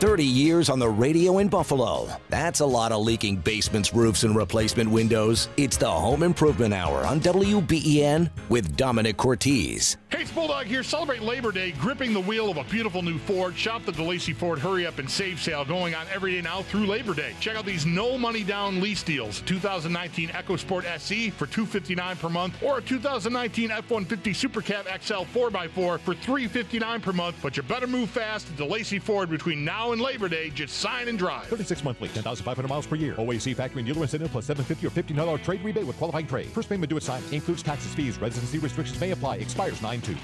[0.00, 2.08] 30 years on the radio in Buffalo.
[2.30, 5.50] That's a lot of leaking basements, roofs, and replacement windows.
[5.58, 9.98] It's the Home Improvement Hour on WBEN with Domenic Cortese.
[10.08, 10.82] Hey, it's Bulldog here.
[10.82, 13.54] Celebrate Labor Day gripping the wheel of a beautiful new Ford.
[13.54, 16.86] Shop the DeLacy Ford Hurry Up and Save sale going on every day now through
[16.86, 17.34] Labor Day.
[17.38, 19.42] Check out these no money down lease deals.
[19.42, 25.70] 2019 EcoSport SE for 259 per month or a 2019 F-150 Super Cab XL 4x4
[25.74, 27.36] for 359 per month.
[27.42, 30.50] But you better move fast to DeLacy Ford between now and Labor Day.
[30.50, 31.46] Just sign and drive.
[31.46, 33.14] 36 monthly, 10,500 miles per year.
[33.16, 34.90] OAC factory and dealer incentive plus 750 or
[35.36, 36.46] $1,500 trade rebate with qualifying trade.
[36.46, 37.22] First payment due at sign.
[37.32, 39.36] Includes taxes, fees, residency restrictions may apply.
[39.36, 40.16] Expires 9-2.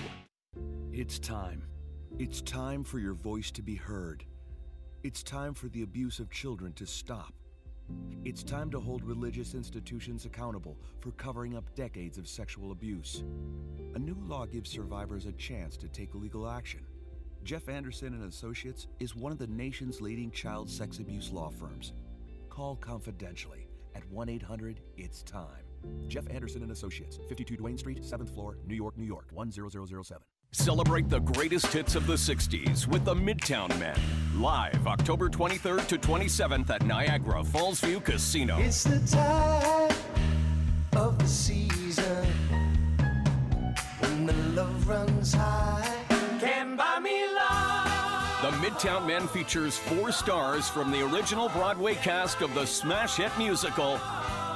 [0.93, 1.63] It's time.
[2.19, 4.25] It's time for your voice to be heard.
[5.03, 7.35] It's time for the abuse of children to stop.
[8.25, 13.23] It's time to hold religious institutions accountable for covering up decades of sexual abuse.
[13.95, 16.81] A new law gives survivors a chance to take legal action.
[17.47, 21.93] Jeff Anderson and Associates is one of the nation's leading child sex abuse law firms.
[22.51, 26.09] Call confidentially at 1-800-IT'S-TIME.
[26.09, 30.25] Jeff Anderson and Associates, 52 Duane Street, 7th floor, New York, New York, 10007.
[30.51, 33.97] Celebrate the greatest hits of the 60s with the Midtown Men.
[34.37, 38.59] Live October 23rd to 27th at Niagara Falls View Casino.
[38.59, 39.97] It's the time
[40.97, 42.27] of the season
[44.01, 45.93] when the love runs high.
[46.41, 47.26] Can buy me love.
[48.47, 53.37] The Midtown Men features four stars from the original Broadway cast of the smash hit
[53.37, 54.01] musical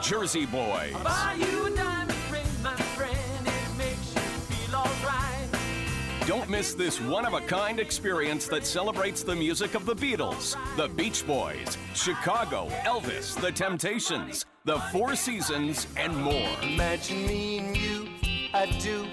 [0.01, 0.95] Jersey Boys.
[1.03, 3.17] Buy you a diamond ring, my friend.
[3.49, 6.29] It makes you feel alright.
[6.29, 10.55] Don't miss this one of a kind experience that celebrates the music of the Beatles,
[10.77, 16.57] the Beach Boys, Chicago, Elvis, the Temptations, the Four Seasons, and more.
[16.63, 18.09] Imagine me and you,
[18.55, 19.09] I do.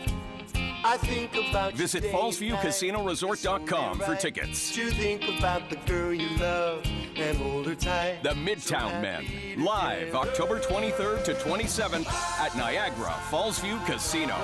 [0.88, 4.73] I think about Visit day FallsViewCasinoResort.com for tickets.
[4.73, 6.86] To think about the girl you love
[7.17, 8.19] and hold her tight.
[8.23, 9.26] The Midtown Men,
[9.65, 12.08] live October 23rd to 27th
[12.39, 14.36] at Niagara Falls View Casino.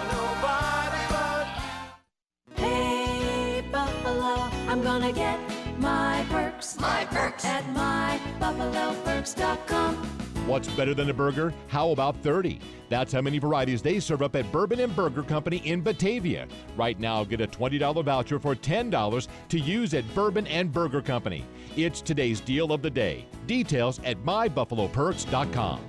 [2.56, 5.40] Hey, Buffalo, I'm gonna get
[5.80, 6.78] my perks.
[6.78, 7.46] My perks.
[7.46, 10.23] At mybuffaloperks.com.
[10.46, 11.54] What's better than a burger?
[11.68, 12.60] How about 30?
[12.90, 16.50] That's how many varieties they serve up at Bourbon and Burger Company in Batavia.
[16.76, 21.46] Right now, get a $20 voucher for $10 to use at Bourbon and Burger Company.
[21.78, 23.26] It's today's deal of the day.
[23.48, 25.80] Details at mybuffaloperks.com.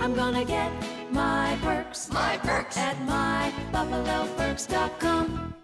[0.00, 0.72] I'm gonna get
[1.12, 2.10] my perks.
[2.10, 2.76] My perks.
[2.76, 5.54] At mybuffaloperks.com.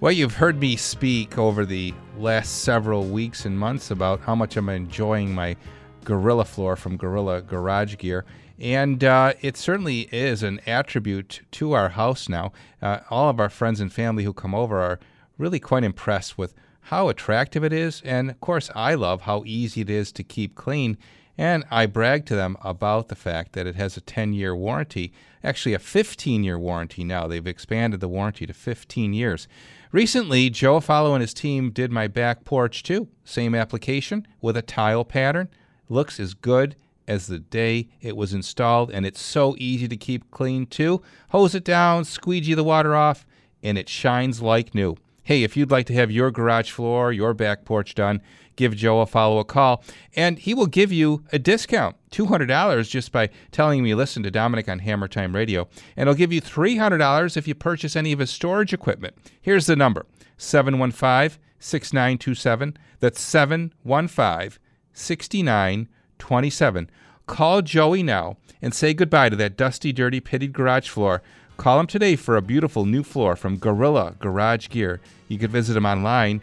[0.00, 4.56] Well, you've heard me speak over the last several weeks and months about how much
[4.56, 5.56] I'm enjoying my
[6.04, 8.24] Gorilla floor from Gorilla Garage Gear.
[8.60, 12.52] And uh, it certainly is an attribute to our house now.
[12.80, 15.00] Uh, all of our friends and family who come over are
[15.36, 18.00] really quite impressed with how attractive it is.
[18.04, 20.96] And of course, I love how easy it is to keep clean.
[21.36, 25.12] And I brag to them about the fact that it has a 10 year warranty,
[25.42, 27.26] actually, a 15 year warranty now.
[27.26, 29.48] They've expanded the warranty to 15 years.
[29.90, 33.08] Recently, Joe Follow and his team did my back porch too.
[33.24, 35.48] Same application with a tile pattern.
[35.88, 40.30] Looks as good as the day it was installed, and it's so easy to keep
[40.30, 41.00] clean too.
[41.30, 43.26] Hose it down, squeegee the water off,
[43.62, 44.94] and it shines like new.
[45.22, 48.20] Hey, if you'd like to have your garage floor, your back porch done,
[48.58, 49.82] give Joe a follow a call,
[50.14, 54.30] and he will give you a discount $200 just by telling him you listen to
[54.30, 55.68] Domenic on Hammer Time Radio.
[55.96, 59.16] And he'll give you $300 if you purchase any of his storage equipment.
[59.40, 60.04] Here's the number
[60.36, 62.76] 715 6927.
[63.00, 64.58] That's 715
[64.92, 66.90] 6927.
[67.26, 71.22] Call Joey now and say goodbye to that dusty, dirty, pitted garage floor.
[71.56, 75.00] Call him today for a beautiful new floor from Gorilla Garage Gear.
[75.28, 76.40] You can visit him online,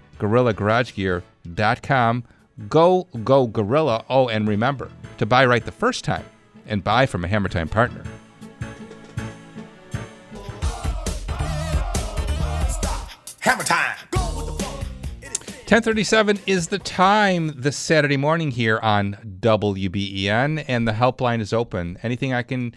[1.45, 2.23] gorillagaragegear.com.
[2.69, 4.05] Go, go, Gorilla.
[4.09, 6.25] Oh, and remember to buy right the first time
[6.67, 8.03] and buy from a Hammer Time partner.
[13.41, 13.97] Hammer time.
[15.65, 21.97] 1037 is the time this Saturday morning here on WBEN, and the helpline is open.
[22.03, 22.75] Anything I can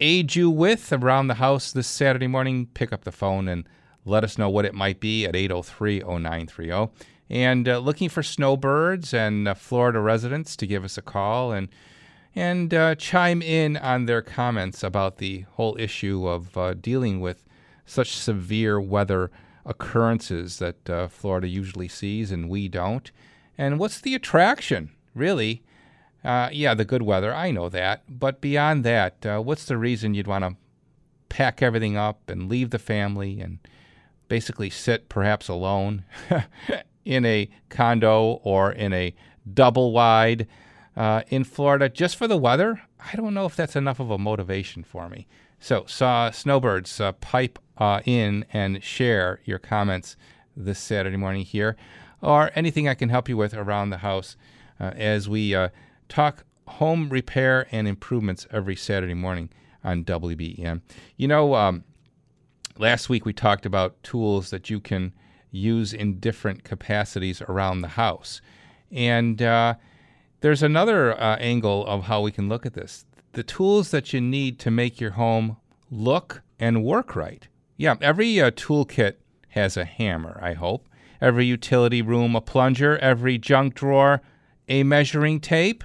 [0.00, 3.68] aid you with around the house this Saturday morning, pick up the phone and
[4.04, 6.90] let us know what it might be at 803 0930.
[7.30, 11.68] And uh, looking for snowbirds and uh, Florida residents to give us a call and
[12.34, 17.44] and uh, chime in on their comments about the whole issue of uh, dealing with
[17.84, 19.30] such severe weather
[19.66, 23.10] occurrences that uh, Florida usually sees and we don't.
[23.56, 25.64] And what's the attraction, really?
[26.22, 28.04] Uh, yeah, the good weather, I know that.
[28.08, 30.56] But beyond that, what's the reason you'd want to
[31.28, 33.58] pack everything up and leave the family and
[34.28, 36.04] basically sit perhaps alone
[37.08, 39.14] in a condo or in a
[39.54, 40.46] double wide
[40.94, 42.82] uh, in Florida just for the weather?
[43.00, 45.26] I don't know if that's enough of a motivation for me.
[45.58, 50.16] So, saw snowbirds uh, pipe uh, in and share your comments
[50.54, 51.76] this Saturday morning here,
[52.20, 54.36] or anything I can help you with around the house
[54.78, 55.70] uh, as we uh,
[56.08, 59.48] talk home repair and improvements every Saturday morning
[59.82, 60.82] on WBEN.
[61.16, 61.84] You know, um,
[62.76, 65.14] last week we talked about tools that you can
[65.50, 68.40] use in different capacities around the house.
[68.90, 69.74] And uh,
[70.40, 74.20] there's another uh, angle of how we can look at this the tools that you
[74.20, 75.56] need to make your home
[75.90, 77.46] look and work right.
[77.76, 79.14] Yeah, every uh, toolkit
[79.50, 80.88] has a hammer, I hope.
[81.20, 82.98] Every utility room, a plunger.
[82.98, 84.22] Every junk drawer,
[84.68, 85.84] a measuring tape.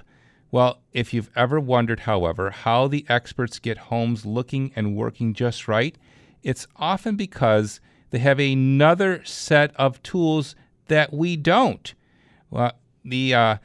[0.50, 5.66] Well, if you've ever wondered, however, how the experts get homes looking and working just
[5.66, 5.96] right,
[6.42, 7.80] it's often because
[8.14, 10.54] they have another set of tools
[10.86, 11.94] that we don't.
[12.48, 12.70] Well,
[13.04, 13.56] the uh,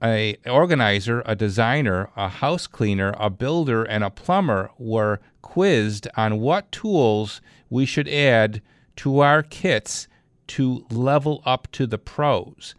[0.00, 6.38] a organizer, a designer, a house cleaner, a builder, and a plumber were quizzed on
[6.38, 8.62] what tools we should add
[8.94, 10.06] to our kits
[10.46, 12.76] to level up to the pros.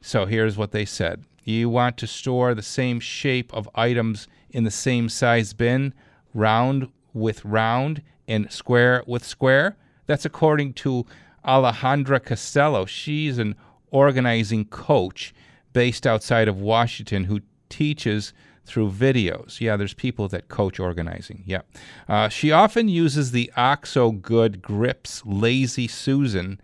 [0.00, 1.24] So here's what they said.
[1.42, 5.92] You want to store the same shape of items in the same size bin,
[6.32, 9.76] round with round, and square with square?
[10.08, 11.06] That's according to
[11.44, 12.86] Alejandra Costello.
[12.86, 13.54] She's an
[13.90, 15.32] organizing coach
[15.72, 18.32] based outside of Washington who teaches
[18.64, 19.60] through videos.
[19.60, 21.44] Yeah, there's people that coach organizing.
[21.46, 21.60] Yeah.
[22.08, 26.60] Uh, she often uses the OXO Good Grips Lazy Susan.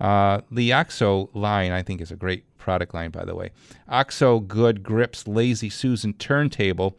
[0.00, 3.50] Uh, the OXO line, I think, is a great product line, by the way.
[3.88, 6.96] OXO Good Grips Lazy Susan turntable.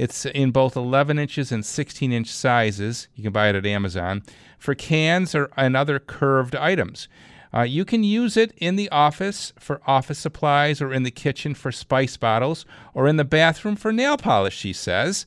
[0.00, 3.08] It's in both 11 inches and 16 inch sizes.
[3.14, 4.22] You can buy it at Amazon
[4.58, 7.06] for cans or and other curved items.
[7.52, 11.52] Uh, you can use it in the office for office supplies or in the kitchen
[11.52, 15.26] for spice bottles or in the bathroom for nail polish, she says.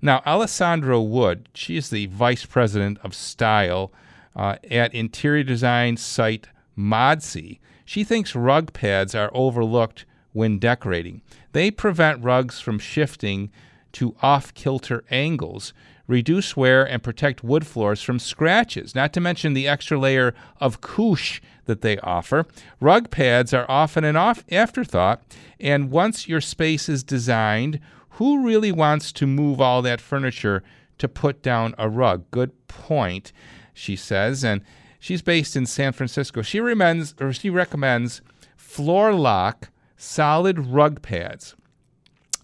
[0.00, 3.92] Now, Alessandra Wood, she is the vice president of style
[4.34, 6.48] uh, at interior design site
[6.78, 7.58] Modsy.
[7.84, 11.20] She thinks rug pads are overlooked when decorating.
[11.52, 13.50] They prevent rugs from shifting
[13.94, 15.72] to off kilter angles,
[16.06, 20.80] reduce wear, and protect wood floors from scratches, not to mention the extra layer of
[20.80, 22.46] cush that they offer.
[22.80, 25.22] Rug pads are often an off afterthought,
[25.58, 27.80] and once your space is designed,
[28.10, 30.62] who really wants to move all that furniture
[30.98, 32.24] to put down a rug?
[32.30, 33.32] Good point,
[33.72, 34.62] she says, and
[34.98, 36.42] she's based in San Francisco.
[36.42, 38.20] She recommends or she recommends
[38.56, 41.56] floor lock solid rug pads.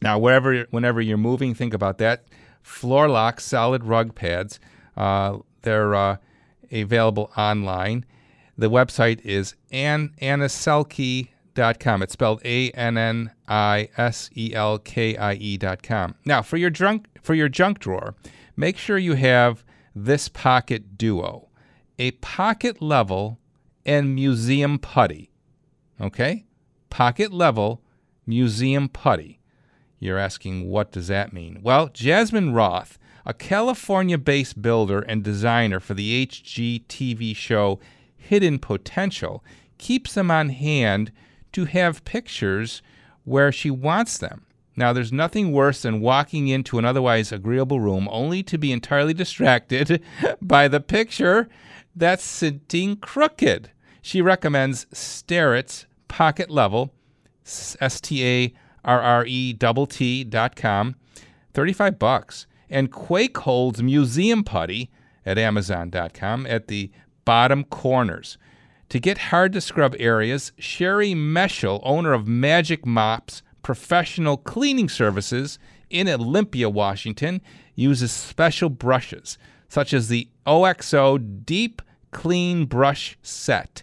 [0.03, 2.24] Now, wherever, whenever you're moving, think about that.
[2.62, 4.61] Floor lock solid rug pads.
[4.96, 6.16] Uh, they're uh,
[6.70, 8.05] available online.
[8.57, 12.03] The website is an- aniselki.com.
[12.03, 16.14] It's spelled A N N I S E L K I E.com.
[16.24, 18.14] Now, for your junk for your junk drawer,
[18.57, 21.48] make sure you have this pocket duo,
[21.98, 23.38] a pocket level
[23.84, 25.30] and museum putty.
[26.01, 26.46] Okay?
[26.88, 27.82] Pocket level
[28.26, 29.39] museum putty.
[30.01, 31.61] You're asking, what does that mean?
[31.62, 37.78] Well, Jasmine Roth, a California based builder and designer for the HGTV show
[38.16, 39.44] Hidden Potential,
[39.76, 41.12] keeps them on hand
[41.53, 42.80] to have pictures
[43.24, 44.46] where she wants them.
[44.74, 49.12] Now, there's nothing worse than walking into an otherwise agreeable room only to be entirely
[49.12, 50.03] distracted
[50.42, 51.48] by the picture
[51.94, 53.70] that's sitting crooked.
[54.01, 56.94] She recommends Starrett's Pocket Level,
[57.44, 58.01] S
[58.85, 60.97] T A R R E double T dot com,
[61.55, 64.91] 35 bucks, and Quakehold's Museum Putty
[65.26, 66.91] at Amazon.com at the
[67.24, 68.39] bottom corners.
[68.89, 75.59] To get hard to scrub areas, Sherry Meschel, owner of Magic Mops Professional Cleaning Services
[75.91, 77.41] in Olympia, Washington,
[77.74, 83.83] uses special brushes such as the OXO Deep Clean Brush Set.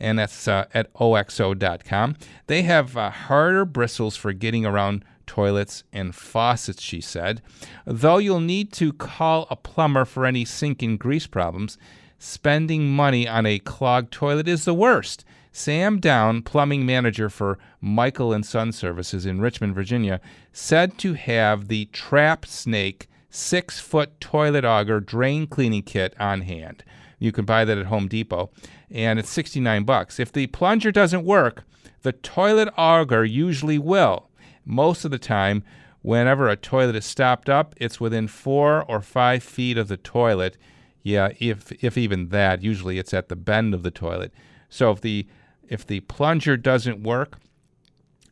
[0.00, 2.16] And that's uh, at oxo.com.
[2.46, 7.42] They have uh, harder bristles for getting around toilets and faucets, she said.
[7.84, 11.78] Though you'll need to call a plumber for any sink and grease problems,
[12.18, 15.24] spending money on a clogged toilet is the worst.
[15.52, 20.20] Sam Down, plumbing manager for Michael and Son Services in Richmond, Virginia,
[20.52, 26.84] said to have the Trap Snake six foot toilet auger drain cleaning kit on hand.
[27.20, 28.50] You can buy that at Home Depot,
[28.90, 30.18] and it's 69 bucks.
[30.18, 31.64] If the plunger doesn't work,
[32.02, 34.30] the toilet auger usually will.
[34.64, 35.62] Most of the time,
[36.02, 40.56] whenever a toilet is stopped up, it's within four or five feet of the toilet.
[41.02, 44.32] Yeah, if if even that, usually it's at the bend of the toilet.
[44.70, 45.26] So if the
[45.68, 47.38] if the plunger doesn't work,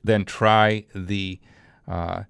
[0.02, 1.40] then try the
[1.86, 2.22] uh,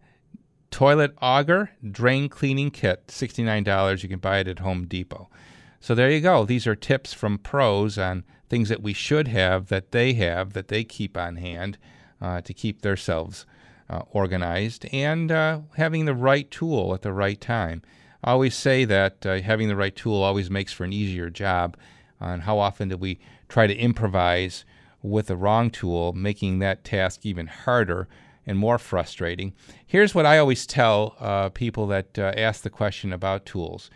[0.71, 4.03] toilet auger drain cleaning kit, $69.
[4.03, 5.29] You can buy it at Home Depot.
[5.81, 6.45] So there you go.
[6.45, 10.68] These are tips from pros on things that we should have that they have that
[10.68, 11.79] they keep on hand
[12.20, 13.47] uh, to keep themselves
[13.91, 17.83] uh, organized and uh, having the right tool at the right time.
[18.22, 21.76] I always say that uh, having the right tool always makes for an easier job.
[22.20, 24.64] And how often do we try to improvise
[25.03, 28.09] with the wrong tool, making that task even harder
[28.45, 29.55] and more frustrating?
[29.87, 33.89] Here's what I always tell uh, people that uh, ask the question about tools.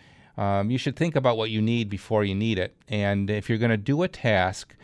[0.43, 2.75] Um, you should think about what you need before you need it.
[2.89, 4.75] And if you're going to do a task,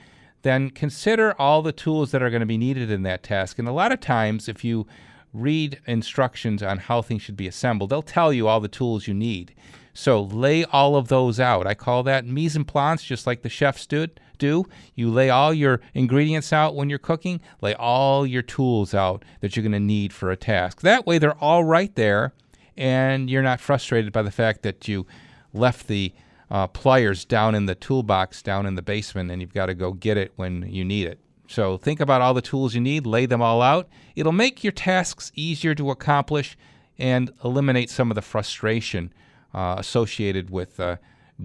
[0.42, 3.59] then consider all the tools that are going to be needed in that task.
[3.59, 4.86] And a lot of times, if you
[5.32, 9.14] read instructions on how things should be assembled, they'll tell you all the tools you
[9.14, 9.52] need.
[9.92, 11.66] So lay all of those out.
[11.66, 14.06] I call that mise en place, just like the chefs do.
[14.38, 14.64] do.
[14.94, 19.56] You lay all your ingredients out when you're cooking, lay all your tools out that
[19.56, 20.82] you're going to need for a task.
[20.82, 22.32] That way, they're all right there,
[22.76, 25.04] and you're not frustrated by the fact that you
[25.53, 26.12] left the
[26.51, 29.92] uh, pliers down in the toolbox down in the basement and you've got to go
[29.92, 31.18] get it when you need it.
[31.46, 33.88] So think about all the tools you need, lay them all out.
[34.16, 36.57] It'll make your tasks easier to accomplish
[36.99, 39.12] and eliminate some of the frustration
[39.55, 40.96] uh, associated with uh,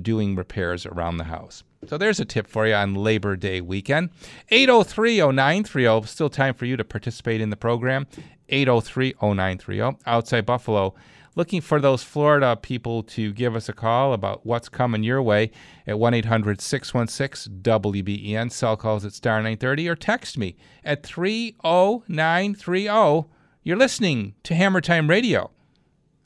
[0.02, 1.64] doing repairs around the house.
[1.88, 4.10] So there's a tip for you on Labor Day weekend.
[4.52, 6.08] 803-0930.
[6.08, 8.08] Still time for you to participate in the program.
[8.50, 10.00] 803-0930.
[10.06, 10.96] Outside Buffalo
[11.36, 15.52] looking for those Florida people to give us a call about what's coming your way
[15.88, 18.52] at 1 800 616 WBEN.
[18.52, 23.30] Cell calls at star 930 or text me at 30930.
[23.64, 25.52] You're listening to Hammer Time Radio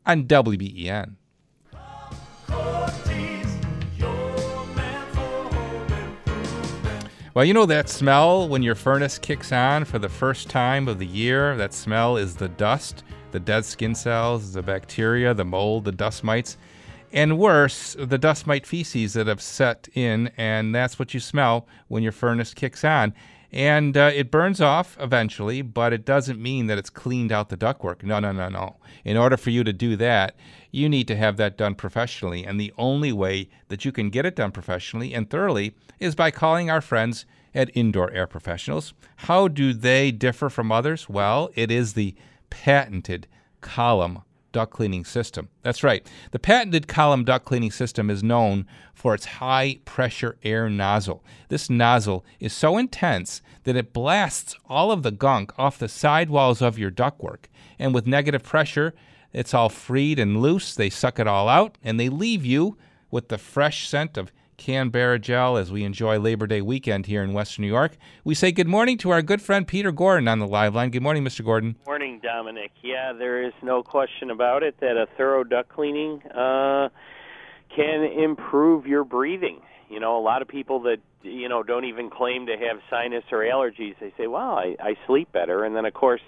[0.05, 1.16] on WBEN.
[7.34, 10.97] Well, you know that smell when your furnace kicks on for the first time of
[10.97, 11.55] the year?
[11.55, 13.03] That smell is the dust
[13.38, 16.57] the dead skin cells, the bacteria, the mold, the dust mites.
[17.13, 21.67] And worse, the dust mite feces that have set in, and that's what you smell
[21.88, 23.13] when your furnace kicks on.
[23.51, 27.57] And uh, it burns off eventually, but it doesn't mean that it's cleaned out the
[27.57, 28.01] ductwork.
[28.01, 28.77] No, no, no, no.
[29.05, 30.35] In order for you to do that,
[30.71, 32.43] you need to have that done professionally.
[32.43, 36.31] And the only way that you can get it done professionally and thoroughly is by
[36.31, 38.95] calling our friends at Indoor Air Professionals.
[39.17, 41.07] How do they differ from others?
[41.07, 42.15] Well, it is the
[42.49, 43.27] patented
[43.61, 44.21] column
[44.51, 45.49] duct cleaning system.
[45.61, 46.09] That's right.
[46.31, 51.23] The patented column duct cleaning system is known for its high pressure air nozzle.
[51.49, 56.61] This nozzle is so intense that it blasts all of the gunk off the sidewalls
[56.61, 57.45] of your ductwork.
[57.77, 58.95] And with negative pressure,
[59.33, 60.73] it's all freed and loose.
[60.73, 62.77] They suck it all out and they leave you
[63.11, 67.32] with the fresh scent of Canberra gel as we enjoy Labor Day weekend here in
[67.32, 67.95] Western New York.
[68.24, 70.89] We say good morning to our good friend Peter Gordon on the live line.
[70.89, 71.45] Good morning, Mr.
[71.45, 71.76] Gordon.
[71.86, 72.72] Morning, Domenic.
[72.82, 76.89] Yeah, there is no question about it that a thorough duct cleaning uh,
[77.74, 79.62] can improve your breathing.
[79.89, 83.26] You know, a lot of people that you know don't even claim to have sinus
[83.32, 83.95] or allergies.
[83.99, 86.22] They say, "Well, I, I sleep better," and then of course,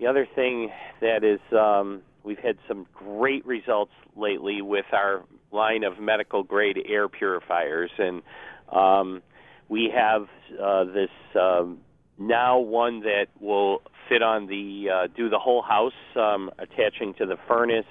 [0.00, 0.70] the other thing
[1.00, 6.78] that is um, we've had some great results lately with our line of medical grade
[6.88, 8.22] air purifiers, and
[8.70, 9.22] um,
[9.68, 10.28] we have
[10.60, 11.78] uh, this um,
[12.18, 17.26] now one that will fit on the uh, do the whole house, um, attaching to
[17.26, 17.86] the furnace,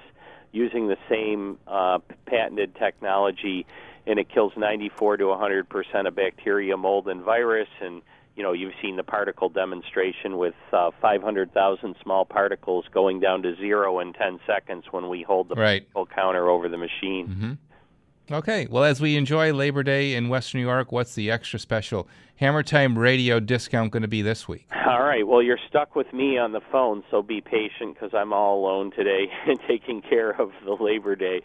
[0.52, 3.66] using the same uh, patented technology,
[4.06, 8.02] and it kills 94 to 100 percent of bacteria, mold, and virus, and
[8.40, 13.54] you know, you've seen the particle demonstration with uh, 500,000 small particles going down to
[13.58, 15.86] zero in 10 seconds when we hold the right.
[15.92, 17.28] particle counter over the machine.
[17.28, 18.34] Mm-hmm.
[18.34, 18.66] Okay.
[18.72, 22.64] Well, as we enjoy Labor Day in Western New York, what's the extra special Hammer
[22.64, 24.70] Time radio discount going to be this week?
[24.88, 25.28] All right.
[25.28, 28.92] Well, you're stuck with me on the phone, so be patient because I'm all alone
[28.96, 31.42] today and taking care of the Labor Day.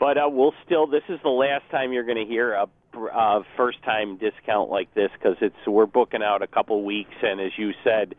[0.00, 0.86] But uh, we'll still.
[0.86, 4.92] This is the last time you're going to hear a uh, first time discount like
[4.94, 8.14] this because it's we're booking out a couple weeks, and as you said,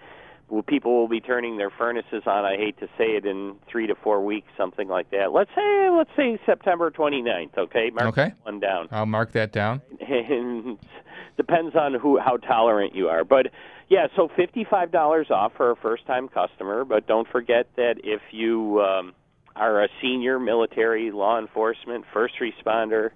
[0.49, 2.43] well, people will be turning their furnaces on.
[2.45, 5.31] I hate to say it in three to four weeks, something like that.
[5.31, 7.57] Let's say let's say September 29th.
[7.57, 8.33] Okay, mark Okay.
[8.43, 8.87] one down.
[8.91, 9.81] I'll mark that down.
[10.01, 10.77] and
[11.37, 13.23] depends on who how tolerant you are.
[13.23, 13.47] But
[13.89, 16.85] yeah, so fifty five dollars off for a first time customer.
[16.85, 19.13] But don't forget that if you um,
[19.55, 23.09] are a senior military, law enforcement, first responder,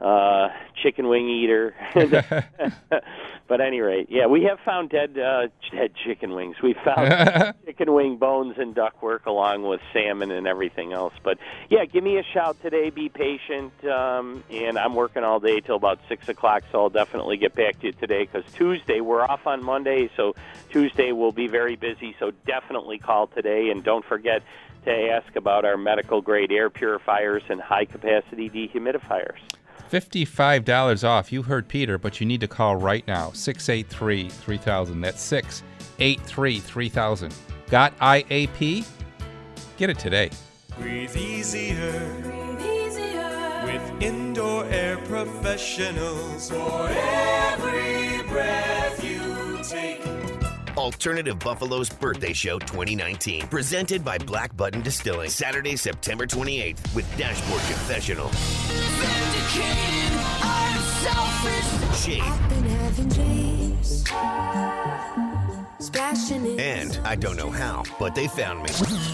[0.00, 0.48] uh,
[0.82, 1.74] chicken wing eater.
[3.48, 6.56] but at any rate, yeah, we have found dead uh, dead chicken wings.
[6.62, 11.14] We found chicken wing bones and ductwork along with salmon and everything else.
[11.22, 11.38] But
[11.70, 12.90] yeah, give me a shout today.
[12.90, 17.36] Be patient, um, and I'm working all day till about six o'clock, so I'll definitely
[17.36, 18.28] get back to you today.
[18.30, 20.34] Because Tuesday we're off on Monday, so
[20.70, 22.16] Tuesday we'll be very busy.
[22.18, 24.42] So definitely call today, and don't forget
[24.84, 29.38] to ask about our medical grade air purifiers and high capacity dehumidifiers.
[29.90, 31.32] $55 off.
[31.32, 35.00] You heard Peter, but you need to call right now 683 3000.
[35.00, 37.34] That's 683 3000.
[37.70, 38.86] Got IAP?
[39.76, 40.30] Get it today.
[40.78, 42.22] Breathe easier.
[43.64, 46.50] With indoor air professionals.
[46.50, 48.93] For every breath you take.
[50.76, 53.48] Alternative Buffalo's Birthday Show 2019.
[53.48, 55.30] Presented by Black Button Distilling.
[55.30, 58.30] Saturday, September 28th with Dashboard Confessional.
[61.94, 62.22] Shade.
[66.58, 68.68] And I don't know how, but they found me.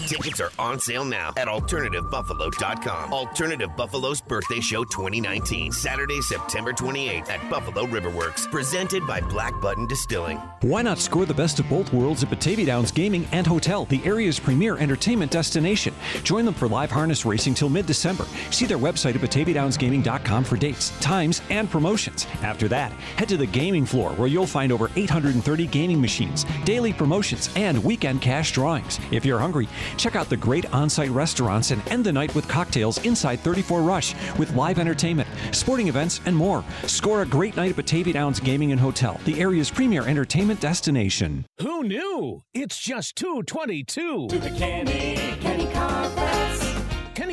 [0.07, 3.13] Tickets are on sale now at AlternativeBuffalo.com.
[3.13, 5.71] Alternative Buffalo's Birthday Show 2019.
[5.71, 8.49] Saturday, September 28th at Buffalo Riverworks.
[8.51, 10.37] Presented by Black Button Distilling.
[10.61, 14.01] Why not score the best of both worlds at Batavia Downs Gaming and Hotel, the
[14.05, 15.93] area's premier entertainment destination?
[16.23, 18.25] Join them for live harness racing till mid December.
[18.51, 22.27] See their website at BataviaDownsGaming.com for dates, times, and promotions.
[22.41, 26.93] After that, head to the gaming floor where you'll find over 830 gaming machines, daily
[26.93, 28.97] promotions, and weekend cash drawings.
[29.11, 29.67] If you're hungry,
[29.97, 33.81] check out the great on site restaurants and end the night with cocktails inside 34
[33.81, 36.63] Rush with live entertainment, sporting events, and more.
[36.83, 41.45] Score a great night at Batavia Downs Gaming and Hotel, the area's premier entertainment destination.
[41.59, 42.41] Who knew?
[42.53, 44.27] It's just 222.
[44.29, 45.35] To the Kenny.
[45.41, 46.30] Kenny Carpets.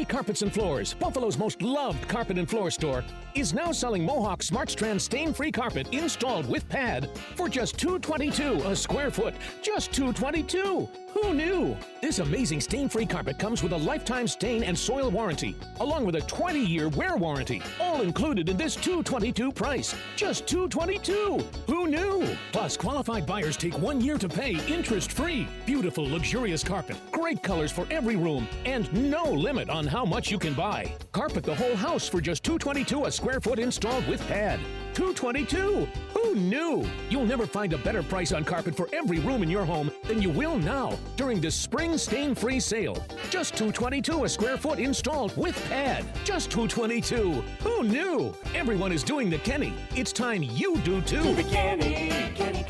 [0.09, 3.05] Carpets and Floors, Buffalo's most loved carpet and floor store,
[3.35, 8.75] is now selling Mohawk Smart Strand stain-free carpet installed with pad for just 222 a
[8.75, 9.35] square foot.
[9.63, 10.89] Just 222.
[11.15, 11.77] Who knew?
[12.03, 16.21] This amazing stain-free carpet comes with a lifetime stain and soil warranty, along with a
[16.21, 19.95] 20-year wear warranty, all included in this 222 price.
[20.17, 21.45] Just 222.
[21.67, 22.37] Who knew?
[22.53, 25.49] Plus, qualified buyers take one year to pay interest-free.
[25.67, 30.39] Beautiful, luxurious carpet, great colors for every room, and no limit on how much you
[30.39, 30.95] can buy.
[31.13, 34.61] Carpet the whole house for just 222 a square foot installed with pad.
[34.99, 35.87] 222.
[36.15, 36.85] Who knew?
[37.09, 40.21] You'll never find a better price on carpet for every room in your home than
[40.21, 42.97] you will now during this spring stain-free sale.
[43.31, 46.05] Just 222 a square foot installed with pad.
[46.25, 47.45] Just 222.
[47.63, 48.35] Who knew?
[48.57, 49.73] Everyone is doing the Kenny.
[49.95, 51.37] It's time you do too.
[51.45, 52.65] Kenny, Kenny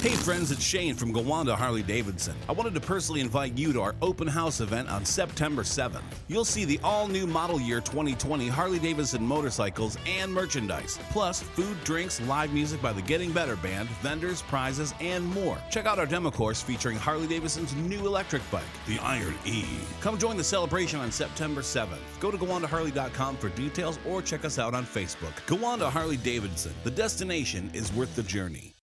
[0.00, 2.36] Hey friends, it's Shane from Gowanda Harley Davidson.
[2.48, 6.04] I wanted to personally invite you to our open house event on September 7th.
[6.28, 11.82] You'll see the all new model year 2020 Harley Davidson motorcycles and merchandise, plus food,
[11.82, 15.58] drinks, live music by the Getting Better Band, vendors, prizes, and more.
[15.68, 19.64] Check out our demo course featuring Harley Davidson's new electric bike, the Iron E.
[20.00, 21.98] Come join the celebration on September 7th.
[22.20, 25.34] Go to GowandaHarley.com for details or check us out on Facebook.
[25.48, 26.72] Gowanda Harley Davidson.
[26.84, 28.77] The destination is worth the journey.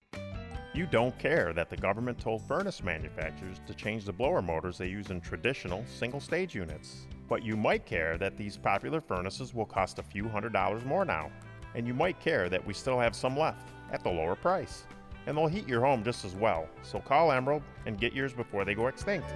[0.76, 4.90] You don't care that the government told furnace manufacturers to change the blower motors they
[4.90, 7.08] use in traditional single stage units.
[7.30, 11.06] But you might care that these popular furnaces will cost a few hundred dollars more
[11.06, 11.32] now.
[11.76, 14.84] And you might care that we still have some left at the lower price.
[15.28, 16.68] And they'll heat your home just as well.
[16.84, 19.30] So call Emerald and get yours before they go extinct.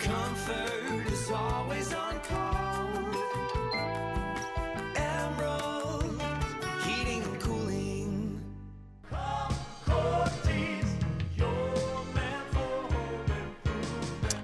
[0.00, 2.76] Comfort is always on call.
[4.96, 5.75] Emerald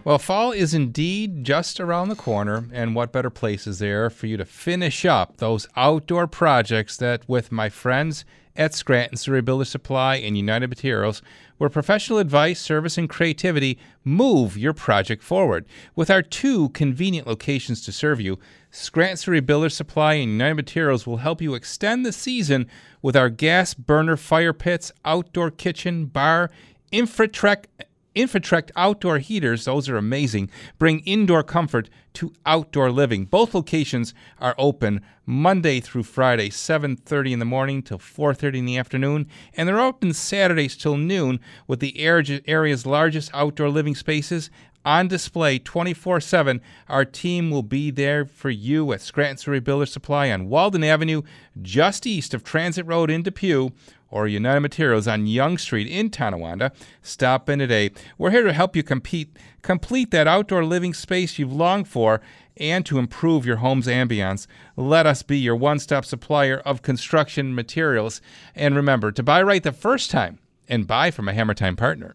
[0.04, 4.26] Well, fall is indeed just around the corner, and what better place is there for
[4.26, 8.24] you to finish up those outdoor projects that, with my friends
[8.56, 11.22] at Scranton Surrey Builder Supply and United Materials,
[11.58, 15.66] where professional advice, service, and creativity move your project forward.
[15.94, 18.40] With our two convenient locations to serve you,
[18.72, 22.66] Scranton Surrey Builder Supply and United Materials will help you extend the season
[23.02, 26.50] with our gas burner fire pits, outdoor kitchen, bar,
[26.92, 27.66] Infratech
[28.14, 33.24] Infitrect outdoor heaters, those are amazing, bring indoor comfort to outdoor living.
[33.24, 38.76] Both locations are open Monday through Friday, 7:30 in the morning till 4:30 in the
[38.76, 44.50] afternoon, and they're open Saturdays till noon with the area's largest outdoor living spaces
[44.84, 46.60] on display 24/7.
[46.88, 51.22] Our team will be there for you at Scranton Surrey Builder Supply on Walden Avenue,
[51.62, 53.70] just east of Transit Road in Depew
[54.12, 56.70] or United Materials on Young Street in Tonawanda.
[57.00, 57.90] Stop in today.
[58.18, 62.20] We're here to help you compete, complete that outdoor living space you've longed for
[62.58, 64.46] and to improve your home's ambiance.
[64.76, 68.20] Let us be your one stop supplier of construction materials.
[68.54, 70.38] And remember to buy right the first time
[70.68, 72.14] and buy from a Hammer Time partner.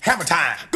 [0.00, 0.73] Hammer time.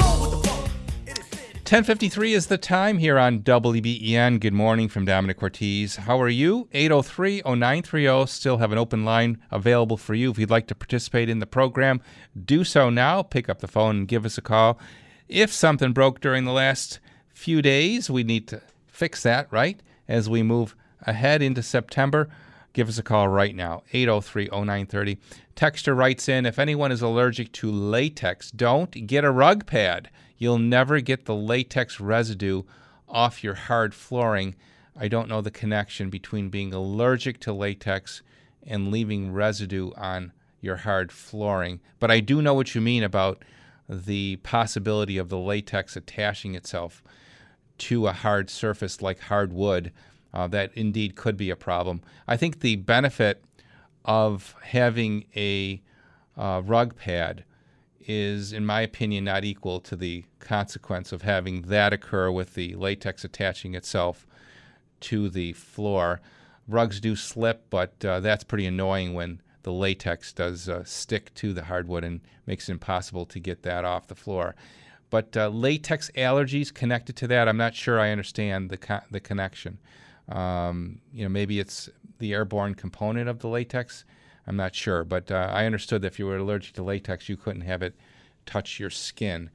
[1.68, 4.40] 1053 is the time here on WBEN.
[4.40, 6.00] Good morning from Domenic Cortese.
[6.00, 6.66] How are you?
[6.72, 8.26] 803-0930.
[8.26, 10.30] Still have an open line available for you.
[10.30, 12.00] If you'd like to participate in the program,
[12.42, 13.22] do so now.
[13.22, 14.80] Pick up the phone and give us a call.
[15.28, 17.00] If something broke during the last
[17.34, 19.78] few days, we need to fix that, right?
[20.08, 22.30] As we move ahead into September,
[22.72, 23.82] give us a call right now.
[23.92, 25.18] 803-0930.
[25.58, 30.08] Texter writes in, if anyone is allergic to latex, don't get a rug pad.
[30.36, 32.62] You'll never get the latex residue
[33.08, 34.54] off your hard flooring.
[34.96, 38.22] I don't know the connection between being allergic to latex
[38.64, 40.30] and leaving residue on
[40.60, 43.44] your hard flooring, but I do know what you mean about
[43.88, 47.02] the possibility of the latex attaching itself
[47.78, 49.90] to a hard surface like hardwood.
[50.32, 52.00] Uh, that indeed could be a problem.
[52.28, 53.42] I think the benefit
[54.08, 55.82] of having a
[56.36, 57.44] uh, rug pad
[58.00, 62.74] is, in my opinion, not equal to the consequence of having that occur with the
[62.74, 64.26] latex attaching itself
[65.00, 66.22] to the floor.
[66.66, 71.52] Rugs do slip, but uh, that's pretty annoying when the latex does uh, stick to
[71.52, 74.54] the hardwood and makes it impossible to get that off the floor.
[75.10, 79.20] But uh, latex allergies connected to that, I'm not sure I understand the co- the
[79.20, 79.78] connection.
[80.28, 81.88] Um, you know, maybe it's
[82.18, 84.04] the airborne component of the latex.
[84.46, 87.36] I'm not sure, but uh, I understood that if you were allergic to latex, you
[87.36, 87.94] couldn't have it
[88.46, 89.50] touch your skin.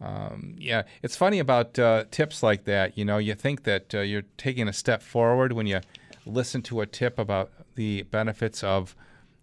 [0.00, 2.98] Um, yeah, it's funny about uh, tips like that.
[2.98, 5.80] You know, you think that uh, you're taking a step forward when you
[6.26, 8.94] listen to a tip about the benefits of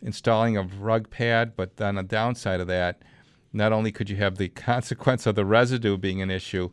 [0.01, 3.01] installing a rug pad, but then the downside of that,
[3.53, 6.69] not only could you have the consequence of the residue being an issue,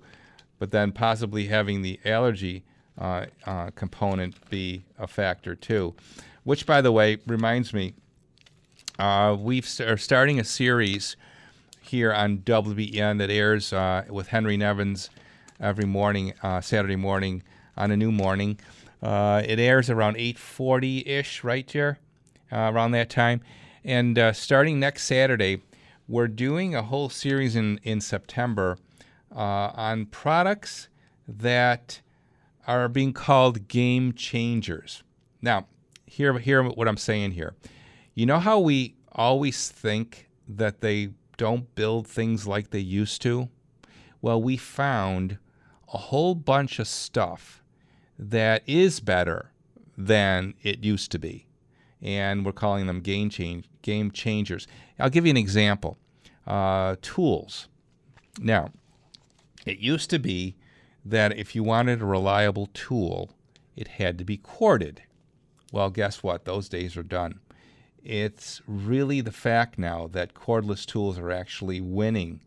[0.59, 2.64] but then possibly having the allergy
[2.99, 5.94] uh, uh, component be a factor too.
[6.44, 7.94] Which, by the way, reminds me,
[8.99, 11.16] uh, we are starting a series
[11.80, 15.11] here on WBEN that airs uh, with Henry Nevins
[15.61, 17.42] every morning, uh, Saturday morning
[17.76, 18.59] on a new morning.
[19.01, 21.76] Uh, it airs around 8:40 ish, right?
[21.76, 21.94] Uh,
[22.53, 23.40] around that time.
[23.84, 25.62] And starting next Saturday,
[26.09, 28.76] we're doing a whole series in in September
[29.30, 30.88] on products
[31.28, 32.01] that
[32.69, 35.03] are being called game changers.
[35.41, 35.66] Now,
[36.07, 37.55] hear hear what I'm saying here.
[38.14, 43.49] You know how we always think that they don't build things like they used to?
[44.21, 45.39] Well, we found
[45.93, 47.62] a whole bunch of stuff
[48.19, 49.53] that is better
[49.97, 51.47] than it used to be.
[52.03, 54.66] And we're calling them game change game changers.
[54.99, 55.97] I'll give you an example.
[56.47, 57.69] Uh, tools.
[58.41, 58.73] Now,
[59.64, 60.57] it used to be
[61.11, 63.30] that if you wanted a reliable tool,
[63.76, 65.02] it had to be corded.
[65.72, 66.44] Well, guess what?
[66.44, 67.40] Those days are done.
[68.02, 72.40] It's really the fact now that cordless tools are actually winning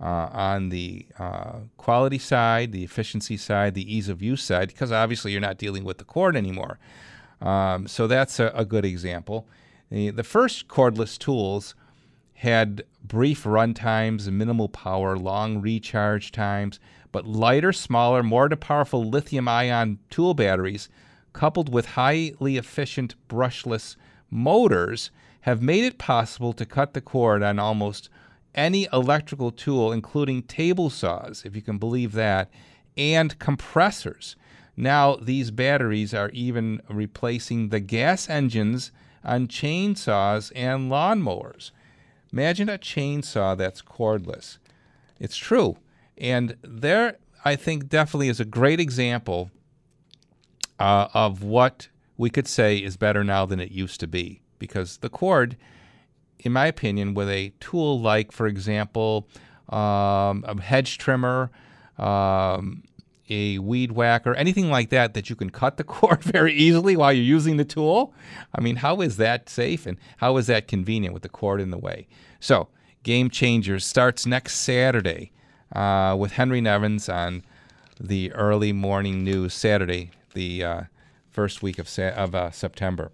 [0.00, 4.92] uh, on the uh, quality side, the efficiency side, the ease of use side, because
[4.92, 6.78] obviously you're not dealing with the cord anymore.
[7.40, 9.46] Um, so that's a, a good example.
[9.90, 11.74] The, the, first cordless tools
[12.34, 16.78] had brief run times, minimal power, long recharge times,
[17.12, 20.88] but lighter, smaller, more powerful lithium ion tool batteries,
[21.32, 23.96] coupled with highly efficient brushless
[24.30, 25.10] motors,
[25.42, 28.08] have made it possible to cut the cord on almost
[28.54, 32.50] any electrical tool, including table saws, if you can believe that,
[32.96, 34.36] and compressors.
[34.76, 38.90] Now, these batteries are even replacing the gas engines
[39.24, 41.70] on chainsaws and lawnmowers.
[42.32, 44.58] Imagine a chainsaw that's cordless.
[45.18, 45.78] It's true.
[46.20, 49.50] And there, I think, definitely is a great example
[50.78, 54.40] uh, of what we could say is better now than it used to be.
[54.58, 55.56] Because the cord
[56.40, 59.28] in my opinion, with a tool like, for example,
[59.68, 61.50] um, a hedge trimmer,
[61.98, 62.82] um,
[63.28, 67.12] a weed whacker, anything like that, that you can cut the cord very easily while
[67.12, 68.14] you're using the tool.
[68.54, 71.70] I mean, how is that safe and how is that convenient with the cord in
[71.70, 72.08] the way?
[72.40, 72.68] So,
[73.02, 75.32] Game Changers starts next Saturday
[75.72, 77.42] uh, with Henry Nevins on
[78.00, 80.80] the early morning news Saturday, the uh,
[81.30, 83.10] first week of, sa- of uh, September.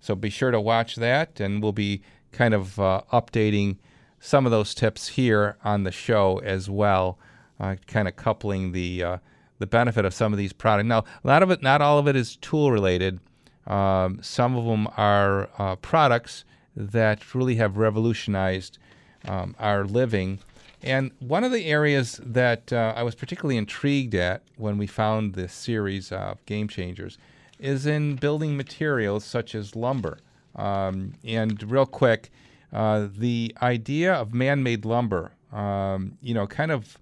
[0.00, 2.02] So be sure to watch that, and we'll be
[2.32, 3.76] kind of uh, updating
[4.20, 7.18] some of those tips here on the show as well,
[7.58, 9.18] uh, kind of coupling the uh,
[9.58, 10.86] the benefit of some of these products.
[10.86, 13.20] Now, a lot of it, not all of it, is tool related.
[13.66, 15.48] Um, some of them are
[15.80, 16.44] products
[16.76, 18.78] that really have revolutionized
[19.26, 20.40] um, our living.
[20.86, 25.34] And one of the areas that uh, I was particularly intrigued at when we found
[25.34, 27.18] this series of game changers
[27.58, 30.18] is in building materials such as lumber.
[30.54, 32.30] Um, and real quick,
[32.72, 36.98] uh, the idea of man-made lumber, um, you know, kind of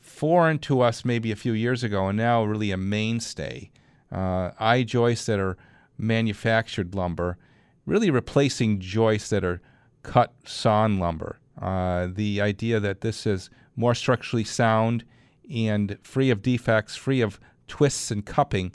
[0.00, 3.70] foreign to us maybe a few years ago, and now really a mainstay.
[4.10, 5.56] Uh, I joists that are
[5.98, 7.38] manufactured lumber,
[7.86, 9.60] really replacing joists that are
[10.02, 11.38] cut sawn lumber.
[11.60, 15.04] Uh, the idea that this is more structurally sound
[15.52, 18.72] and free of defects, free of twists and cupping.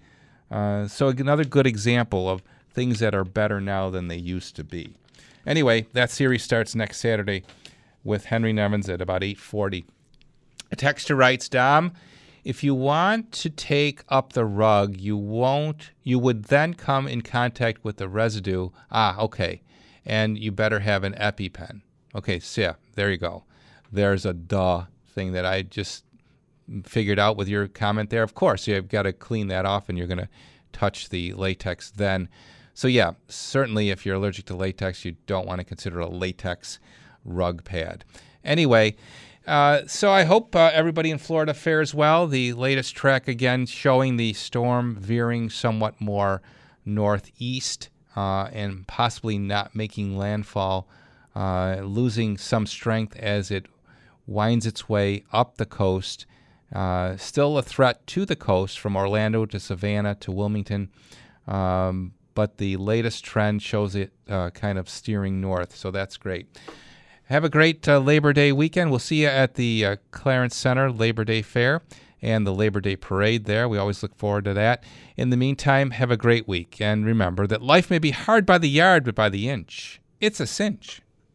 [0.50, 4.64] Uh, so another good example of things that are better now than they used to
[4.64, 4.96] be.
[5.46, 7.44] Anyway, that series starts next Saturday
[8.04, 9.86] with Henry Nevins at about 8:40.
[10.72, 11.94] A texture writes, "Dom,
[12.44, 15.92] if you want to take up the rug, you won't.
[16.04, 18.70] You would then come in contact with the residue.
[18.92, 19.62] Ah, okay,
[20.06, 21.82] and you better have an EpiPen.
[22.16, 23.44] Okay, so yeah, there you go.
[23.92, 26.06] There's a duh thing that I just
[26.84, 28.24] figured out with your comment there.
[28.24, 30.30] Of course, you've got to clean that off, and you're going to
[30.72, 32.30] touch the latex then.
[32.74, 36.80] So, yeah, certainly if you're allergic to latex, you don't want to consider a latex
[37.24, 38.04] rug pad.
[38.44, 38.96] Anyway,
[39.46, 42.28] uh, so I hope uh, everybody in Florida fares well.
[42.28, 46.42] The latest track again showing the storm veering somewhat more
[46.86, 50.88] northeast uh, and possibly not making landfall,
[51.36, 53.66] uh, losing some strength as it
[54.26, 56.26] winds its way up the coast.
[56.74, 60.90] Uh, still a threat to the coast from Orlando to Savannah to Wilmington.
[61.48, 66.48] Um, but the latest trend shows it uh, kind of steering north, so that's great.
[67.26, 68.90] Have a great uh, Labor Day weekend.
[68.90, 71.82] We'll see you at the uh, Clarence Center Labor Day Fair
[72.22, 73.70] and the Labor Day Parade there.
[73.70, 74.84] We always look forward to that.
[75.16, 76.82] In the meantime, have a great week.
[76.82, 80.40] And remember that life may be hard by the yard, but by the inch, it's
[80.40, 81.02] a cinch.